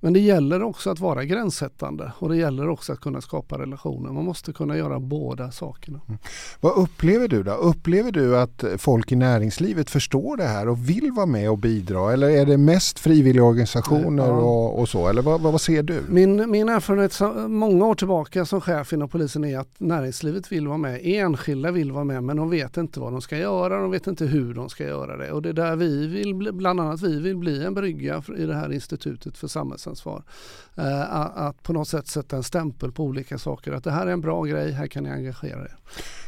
Men 0.00 0.12
det 0.12 0.20
gäller 0.20 0.62
också 0.62 0.90
att 0.90 1.00
vara 1.00 1.24
gränssättande 1.24 2.12
och 2.18 2.28
det 2.28 2.36
gäller 2.36 2.68
också 2.68 2.92
att 2.92 3.00
kunna 3.00 3.20
skapa 3.20 3.58
relationer. 3.58 4.12
Man 4.12 4.24
måste 4.24 4.52
kunna 4.52 4.76
göra 4.76 5.00
båda 5.00 5.50
sakerna. 5.50 6.00
Mm. 6.08 6.18
Vad 6.60 6.72
upplever 6.78 7.28
du 7.28 7.42
då? 7.42 7.52
Upplever 7.52 8.12
du 8.12 8.38
att 8.38 8.64
folk 8.78 9.12
i 9.12 9.16
näringslivet 9.16 9.90
förstår 9.90 10.36
det 10.36 10.44
här 10.44 10.68
och 10.68 10.88
vill 10.88 11.12
vara 11.12 11.26
med 11.26 11.50
och 11.50 11.58
bidra? 11.58 12.12
Eller 12.12 12.30
är 12.30 12.46
det 12.46 12.56
mest 12.56 12.98
frivilliga 12.98 13.44
organisationer 13.44 14.26
ja. 14.26 14.32
och, 14.32 14.80
och, 14.80 14.88
så? 14.88 15.08
Eller 15.08 15.22
vad, 15.22 15.40
vad, 15.40 15.60
ser 15.60 15.82
du? 15.82 16.02
Min, 16.08 16.50
min 16.50 16.68
erfarenhet 16.68 17.20
många 17.48 17.86
år 17.86 17.94
tillbaka 17.94 18.44
som 18.44 18.60
chef 18.60 18.92
inom 18.92 19.08
polisen 19.08 19.44
är 19.44 19.58
att 19.58 19.74
näringslivet 19.78 20.52
vill 20.52 20.68
vara 20.68 20.78
med. 20.78 21.00
Enskilda 21.02 21.70
vill 21.70 21.92
vara 21.92 22.04
med 22.04 22.24
men 22.24 22.36
de 22.36 22.50
vet 22.50 22.76
inte 22.76 23.00
vad 23.00 23.12
de 23.12 23.20
ska 23.20 23.36
göra. 23.36 23.80
De 23.80 23.90
vet 23.90 24.06
inte 24.06 24.24
hur 24.24 24.54
de 24.54 24.68
ska 24.68 24.84
göra 24.84 25.16
det. 25.16 25.32
Och 25.32 25.42
det 25.42 25.48
är 25.48 25.52
där 25.52 25.76
vi 25.76 26.06
vill, 26.06 26.52
bland 26.52 26.80
annat 26.80 27.02
vi 27.02 27.20
vill 27.20 27.36
bli 27.36 27.64
en 27.64 27.74
brygga 27.74 28.22
i 28.38 28.42
det 28.42 28.54
här 28.54 28.72
institutet 28.72 29.38
för 29.38 29.48
samhällsansvar. 29.56 30.22
Eh, 30.74 31.16
att 31.16 31.62
på 31.62 31.72
något 31.72 31.88
sätt 31.88 32.06
sätta 32.06 32.36
en 32.36 32.42
stämpel 32.42 32.92
på 32.92 33.04
olika 33.04 33.38
saker. 33.38 33.72
Att 33.72 33.84
det 33.84 33.90
här 33.90 34.06
är 34.06 34.10
en 34.10 34.20
bra 34.20 34.44
grej, 34.44 34.72
här 34.72 34.86
kan 34.86 35.04
ni 35.04 35.10
engagera 35.10 35.60
er. 35.60 35.76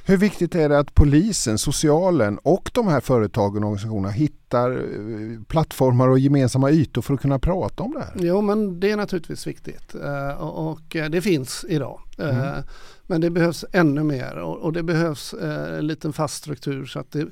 Hur 0.05 0.17
viktigt 0.17 0.55
är 0.55 0.69
det 0.69 0.79
att 0.79 0.95
polisen, 0.95 1.59
socialen 1.59 2.39
och 2.39 2.71
de 2.75 2.89
här 2.89 3.01
företagen 3.01 3.65
och 3.65 3.71
organisationerna 3.71 4.11
hittar 4.11 4.71
eh, 4.71 5.43
plattformar 5.49 6.09
och 6.09 6.19
gemensamma 6.19 6.71
ytor 6.71 7.03
för 7.03 7.15
att 7.15 7.21
kunna 7.21 7.39
prata 7.39 7.83
om 7.83 7.93
det 7.93 8.01
här? 8.01 8.15
Jo 8.17 8.41
men 8.41 8.81
det 8.81 8.91
är 8.91 8.97
naturligtvis 8.97 9.47
viktigt 9.47 9.95
eh, 9.95 10.43
och 10.43 10.97
det 11.11 11.21
finns 11.21 11.65
idag. 11.69 12.01
Mm. 12.19 12.63
Men 13.07 13.21
det 13.21 13.31
behövs 13.31 13.65
ännu 13.73 14.03
mer 14.03 14.39
och 14.39 14.73
det 14.73 14.83
behövs 14.83 15.35
en 15.79 15.87
liten 15.87 16.13
fast 16.13 16.35
struktur 16.35 16.87
så 16.87 16.99
att 16.99 17.11
det 17.11 17.27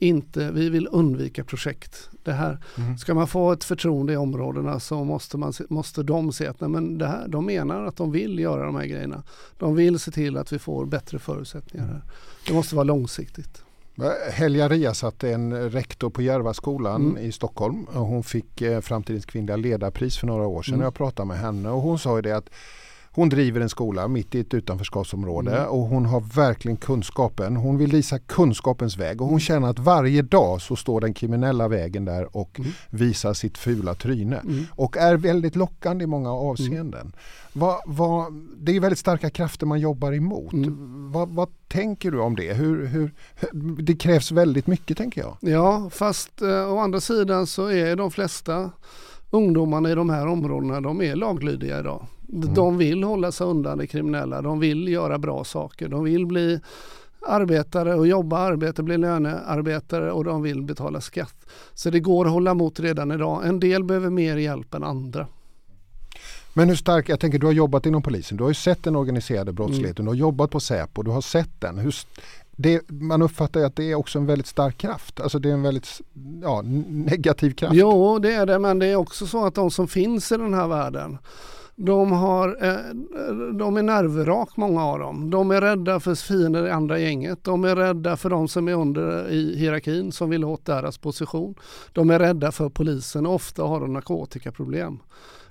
inte, 0.00 0.50
vi 0.50 0.68
vill 0.68 0.88
undvika 0.92 1.44
projekt. 1.44 2.08
Det 2.22 2.32
här, 2.32 2.58
mm. 2.78 2.98
Ska 2.98 3.14
man 3.14 3.26
få 3.26 3.52
ett 3.52 3.64
förtroende 3.64 4.12
i 4.12 4.16
områdena 4.16 4.80
så 4.80 5.04
måste, 5.04 5.38
man, 5.38 5.52
måste 5.68 6.02
de 6.02 6.32
se 6.32 6.46
att 6.46 6.60
nej, 6.60 6.70
men 6.70 6.98
det 6.98 7.06
här, 7.06 7.28
de 7.28 7.46
menar 7.46 7.84
att 7.84 7.96
de 7.96 8.12
vill 8.12 8.38
göra 8.38 8.66
de 8.66 8.74
här 8.74 8.86
grejerna. 8.86 9.22
De 9.58 9.74
vill 9.74 9.98
se 9.98 10.10
till 10.10 10.36
att 10.36 10.52
vi 10.52 10.58
får 10.58 10.86
bättre 10.86 11.18
förutsättningar. 11.18 11.86
Här. 11.86 12.02
Det 12.46 12.54
måste 12.54 12.74
vara 12.74 12.84
långsiktigt. 12.84 13.62
Helja 14.32 14.68
Riasat 14.68 15.24
är 15.24 15.34
en 15.34 15.70
rektor 15.70 16.10
på 16.10 16.22
Järvaskolan 16.22 17.10
mm. 17.10 17.24
i 17.24 17.32
Stockholm. 17.32 17.86
Hon 17.92 18.22
fick 18.22 18.62
eh, 18.62 18.80
Framtidens 18.80 19.26
kvinnliga 19.26 19.56
ledarpris 19.56 20.18
för 20.18 20.26
några 20.26 20.46
år 20.46 20.62
sedan. 20.62 20.74
Mm. 20.74 20.84
Jag 20.84 20.94
pratade 20.94 21.26
med 21.26 21.38
henne 21.38 21.70
och 21.70 21.80
hon 21.80 21.98
sa 21.98 22.16
ju 22.16 22.22
det 22.22 22.36
att 22.36 22.50
hon 23.12 23.28
driver 23.28 23.60
en 23.60 23.68
skola 23.68 24.08
mitt 24.08 24.34
i 24.34 24.40
ett 24.40 24.54
utanförskapsområde 24.54 25.56
mm. 25.56 25.68
och 25.68 25.80
hon 25.80 26.06
har 26.06 26.20
verkligen 26.20 26.76
kunskapen. 26.76 27.56
Hon 27.56 27.78
vill 27.78 27.92
visa 27.92 28.18
kunskapens 28.18 28.96
väg 28.96 29.22
och 29.22 29.28
hon 29.28 29.40
känner 29.40 29.68
att 29.68 29.78
varje 29.78 30.22
dag 30.22 30.60
så 30.60 30.76
står 30.76 31.00
den 31.00 31.14
kriminella 31.14 31.68
vägen 31.68 32.04
där 32.04 32.36
och 32.36 32.60
mm. 32.60 32.70
visar 32.90 33.34
sitt 33.34 33.58
fula 33.58 33.94
tryne. 33.94 34.36
Mm. 34.36 34.64
Och 34.70 34.96
är 34.96 35.16
väldigt 35.16 35.56
lockande 35.56 36.04
i 36.04 36.06
många 36.06 36.30
avseenden. 36.32 37.00
Mm. 37.00 37.12
Vad, 37.52 37.80
vad, 37.86 38.32
det 38.56 38.76
är 38.76 38.80
väldigt 38.80 38.98
starka 38.98 39.30
krafter 39.30 39.66
man 39.66 39.80
jobbar 39.80 40.12
emot. 40.12 40.52
Mm. 40.52 41.12
Vad, 41.12 41.28
vad, 41.28 41.48
tänker 41.68 42.10
du 42.10 42.20
om 42.20 42.36
det? 42.36 42.52
Hur, 42.52 42.86
hur, 42.86 43.12
det 43.82 43.96
krävs 43.96 44.32
väldigt 44.32 44.66
mycket 44.66 44.98
tänker 44.98 45.20
jag. 45.20 45.36
Ja, 45.40 45.90
fast 45.90 46.42
eh, 46.42 46.72
å 46.72 46.78
andra 46.78 47.00
sidan 47.00 47.46
så 47.46 47.66
är 47.66 47.96
de 47.96 48.10
flesta 48.10 48.70
ungdomarna 49.30 49.90
i 49.90 49.94
de 49.94 50.10
här 50.10 50.26
områdena 50.26 50.80
de 50.80 51.02
är 51.02 51.16
laglydiga 51.16 51.80
idag. 51.80 52.06
Mm. 52.32 52.54
De 52.54 52.78
vill 52.78 53.04
hålla 53.04 53.32
sig 53.32 53.46
undan 53.46 53.78
det 53.78 53.86
kriminella. 53.86 54.42
De 54.42 54.60
vill 54.60 54.88
göra 54.88 55.18
bra 55.18 55.44
saker. 55.44 55.88
De 55.88 56.04
vill 56.04 56.26
bli 56.26 56.60
arbetare 57.26 57.94
och 57.94 58.06
jobba 58.06 58.38
arbete, 58.38 58.82
bli 58.82 58.98
lönearbetare 58.98 60.12
och 60.12 60.24
de 60.24 60.42
vill 60.42 60.62
betala 60.62 61.00
skatt. 61.00 61.46
Så 61.74 61.90
det 61.90 62.00
går 62.00 62.26
att 62.26 62.32
hålla 62.32 62.50
emot 62.50 62.80
redan 62.80 63.12
idag. 63.12 63.46
En 63.46 63.60
del 63.60 63.84
behöver 63.84 64.10
mer 64.10 64.36
hjälp 64.36 64.74
än 64.74 64.84
andra. 64.84 65.26
Men 66.54 66.68
hur 66.68 66.76
stark, 66.76 67.08
jag 67.08 67.20
tänker 67.20 67.38
du 67.38 67.46
har 67.46 67.52
jobbat 67.52 67.86
inom 67.86 68.02
polisen, 68.02 68.36
du 68.36 68.44
har 68.44 68.50
ju 68.50 68.54
sett 68.54 68.82
den 68.82 68.96
organiserade 68.96 69.52
brottsligheten, 69.52 70.02
mm. 70.02 70.04
du 70.04 70.10
har 70.10 70.28
jobbat 70.28 70.50
på 70.50 70.60
Säpo, 70.60 71.02
du 71.02 71.10
har 71.10 71.20
sett 71.20 71.60
den. 71.60 71.78
Hur, 71.78 71.94
det, 72.50 72.90
man 72.90 73.22
uppfattar 73.22 73.60
ju 73.60 73.66
att 73.66 73.76
det 73.76 73.90
är 73.90 73.94
också 73.94 74.18
en 74.18 74.26
väldigt 74.26 74.46
stark 74.46 74.78
kraft. 74.78 75.20
Alltså 75.20 75.38
det 75.38 75.48
är 75.48 75.52
en 75.52 75.62
väldigt 75.62 76.00
ja, 76.42 76.62
negativ 76.88 77.50
kraft. 77.50 77.74
Jo, 77.74 78.18
det 78.18 78.32
är 78.32 78.46
det, 78.46 78.58
men 78.58 78.78
det 78.78 78.86
är 78.86 78.96
också 78.96 79.26
så 79.26 79.46
att 79.46 79.54
de 79.54 79.70
som 79.70 79.88
finns 79.88 80.32
i 80.32 80.36
den 80.36 80.54
här 80.54 80.66
världen 80.66 81.18
de, 81.82 82.12
har, 82.12 82.48
eh, 82.60 82.94
de 83.52 83.76
är 83.76 83.82
nervrak 83.82 84.56
många 84.56 84.84
av 84.84 84.98
dem. 84.98 85.30
De 85.30 85.50
är 85.50 85.60
rädda 85.60 86.00
för 86.00 86.14
fiender 86.14 86.66
i 86.66 86.70
andra 86.70 86.98
gänget. 86.98 87.44
De 87.44 87.64
är 87.64 87.76
rädda 87.76 88.16
för 88.16 88.30
de 88.30 88.48
som 88.48 88.68
är 88.68 88.72
under 88.74 89.28
i 89.28 89.56
hierarkin 89.56 90.12
som 90.12 90.30
vill 90.30 90.44
åt 90.44 90.64
deras 90.64 90.98
position. 90.98 91.54
De 91.92 92.10
är 92.10 92.18
rädda 92.18 92.52
för 92.52 92.68
polisen 92.68 93.26
och 93.26 93.34
ofta 93.34 93.62
har 93.62 93.80
de 93.80 93.92
narkotikaproblem 93.92 94.98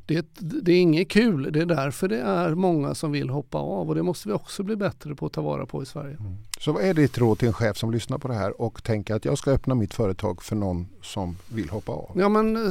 det, 0.10 0.26
det, 0.40 0.72
är 0.72 0.82
inget 0.82 1.10
kul. 1.10 1.50
Det 1.52 1.62
är 1.62 1.66
därför 1.66 2.08
det 2.08 2.22
är 2.22 2.56
många 2.56 2.96
som 2.96 3.12
vill 3.12 3.30
hoppa 3.30 3.58
av 3.58 3.90
och 3.90 3.96
det 3.96 4.04
måste 4.04 4.28
vi 4.28 4.34
också 4.34 4.64
bli 4.64 4.76
bättre 4.76 5.16
på 5.16 5.26
att 5.26 5.34
ta 5.34 5.42
vara 5.42 5.66
på 5.66 5.84
i 5.84 5.86
Sverige. 5.86 6.18
Mm. 6.20 6.36
Så 6.60 6.72
vad 6.72 6.84
är 6.84 6.94
ditt 6.94 7.18
råd 7.18 7.40
till 7.40 7.48
en 7.48 7.54
chef 7.54 7.78
som 7.78 7.92
lyssnar 7.92 8.18
på 8.18 8.28
det 8.28 8.34
här 8.34 8.62
och 8.62 8.84
tänker 8.84 9.16
att 9.16 9.26
jag 9.26 9.38
ska 9.38 9.52
öppna 9.52 9.76
mitt 9.76 9.94
företag 9.94 10.44
för 10.44 10.56
någon 10.56 10.88
som 11.02 11.38
vill 11.54 11.70
hoppa 11.70 11.92
av? 11.92 12.12
Ja 12.16 12.30
men 12.30 12.56
eh, 12.56 12.62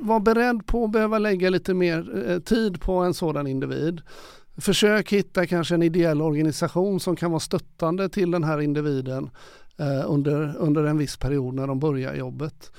var 0.00 0.20
beredd 0.20 0.66
på 0.66 0.84
att 0.84 0.90
behöva 0.90 1.18
lägga 1.18 1.50
lite 1.50 1.74
mer 1.74 2.28
eh, 2.30 2.38
tid 2.38 2.80
på 2.80 2.92
en 2.92 3.14
sådan 3.14 3.46
individ. 3.46 4.00
Försök 4.56 5.12
hitta 5.12 5.46
kanske 5.46 5.74
en 5.74 5.82
ideell 5.82 6.22
organisation 6.22 7.00
som 7.00 7.16
kan 7.16 7.30
vara 7.30 7.40
stöttande 7.40 8.08
till 8.08 8.30
den 8.30 8.44
här 8.44 8.60
individen 8.60 9.30
eh, 9.78 10.10
under, 10.10 10.56
under 10.56 10.84
en 10.84 10.98
viss 10.98 11.16
period 11.16 11.54
när 11.54 11.66
de 11.66 11.78
börjar 11.78 12.14
jobbet. 12.14 12.70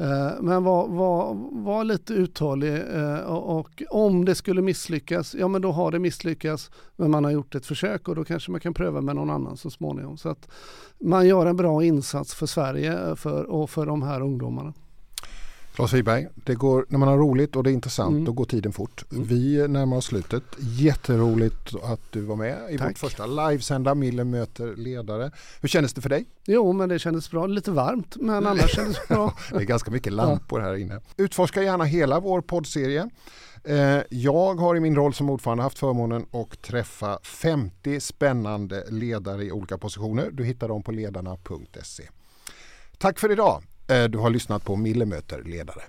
Eh, 0.00 0.32
men 0.40 0.64
var, 0.64 0.88
var, 0.88 1.34
var 1.50 1.84
lite 1.84 2.12
uthållig 2.12 2.74
eh, 2.94 3.18
och, 3.18 3.58
och 3.58 3.82
om 3.90 4.24
det 4.24 4.34
skulle 4.34 4.62
misslyckas, 4.62 5.34
ja 5.34 5.48
men 5.48 5.62
då 5.62 5.72
har 5.72 5.90
det 5.90 5.98
misslyckats 5.98 6.70
men 6.96 7.10
man 7.10 7.24
har 7.24 7.30
gjort 7.30 7.54
ett 7.54 7.66
försök 7.66 8.08
och 8.08 8.14
då 8.14 8.24
kanske 8.24 8.50
man 8.50 8.60
kan 8.60 8.74
pröva 8.74 9.00
med 9.00 9.16
någon 9.16 9.30
annan 9.30 9.56
så 9.56 9.70
småningom. 9.70 10.16
Så 10.16 10.28
att 10.28 10.48
man 11.00 11.26
gör 11.26 11.46
en 11.46 11.56
bra 11.56 11.84
insats 11.84 12.34
för 12.34 12.46
Sverige 12.46 13.08
eh, 13.08 13.14
för, 13.14 13.44
och 13.44 13.70
för 13.70 13.86
de 13.86 14.02
här 14.02 14.20
ungdomarna. 14.20 14.74
Claes 15.78 15.92
Wiberg, 15.92 16.28
det 16.34 16.54
går, 16.54 16.86
när 16.88 16.98
man 16.98 17.08
har 17.08 17.18
roligt 17.18 17.56
och 17.56 17.64
det 17.64 17.70
är 17.70 17.72
intressant 17.72 18.12
mm. 18.12 18.24
då 18.24 18.32
går 18.32 18.44
tiden 18.44 18.72
fort. 18.72 19.04
Mm. 19.12 19.24
Vi 19.24 19.68
närmar 19.68 19.96
oss 19.96 20.04
slutet. 20.04 20.42
Jätteroligt 20.58 21.74
att 21.82 22.00
du 22.12 22.20
var 22.20 22.36
med 22.36 22.58
i 22.70 22.78
Tack. 22.78 22.90
vårt 22.90 22.98
första 22.98 23.26
livesända 23.26 23.94
Mille 23.94 24.24
möter 24.24 24.76
ledare. 24.76 25.30
Hur 25.60 25.68
kändes 25.68 25.94
det 25.94 26.00
för 26.00 26.08
dig? 26.08 26.26
Jo 26.46 26.72
men 26.72 26.88
det 26.88 26.98
kändes 26.98 27.30
bra, 27.30 27.46
lite 27.46 27.70
varmt 27.70 28.16
men 28.16 28.46
annars 28.46 28.74
kändes 28.74 28.96
det 28.96 29.14
bra. 29.14 29.34
det 29.50 29.56
är 29.56 29.60
ganska 29.60 29.90
mycket 29.90 30.12
lampor 30.12 30.60
här 30.60 30.74
inne. 30.74 31.00
Utforska 31.16 31.62
gärna 31.62 31.84
hela 31.84 32.20
vår 32.20 32.40
poddserie. 32.40 33.10
Eh, 33.64 34.00
jag 34.10 34.54
har 34.54 34.76
i 34.76 34.80
min 34.80 34.96
roll 34.96 35.14
som 35.14 35.30
ordförande 35.30 35.62
haft 35.62 35.78
förmånen 35.78 36.26
att 36.32 36.62
träffa 36.62 37.18
50 37.22 38.00
spännande 38.00 38.84
ledare 38.90 39.44
i 39.44 39.52
olika 39.52 39.78
positioner. 39.78 40.30
Du 40.32 40.44
hittar 40.44 40.68
dem 40.68 40.82
på 40.82 40.92
ledarna.se. 40.92 42.02
Tack 42.98 43.18
för 43.18 43.32
idag. 43.32 43.62
Eh, 43.88 44.04
du 44.04 44.18
har 44.18 44.30
lyssnat 44.30 44.64
på 44.64 44.76
Millemöter 44.76 45.42
ledare. 45.42 45.82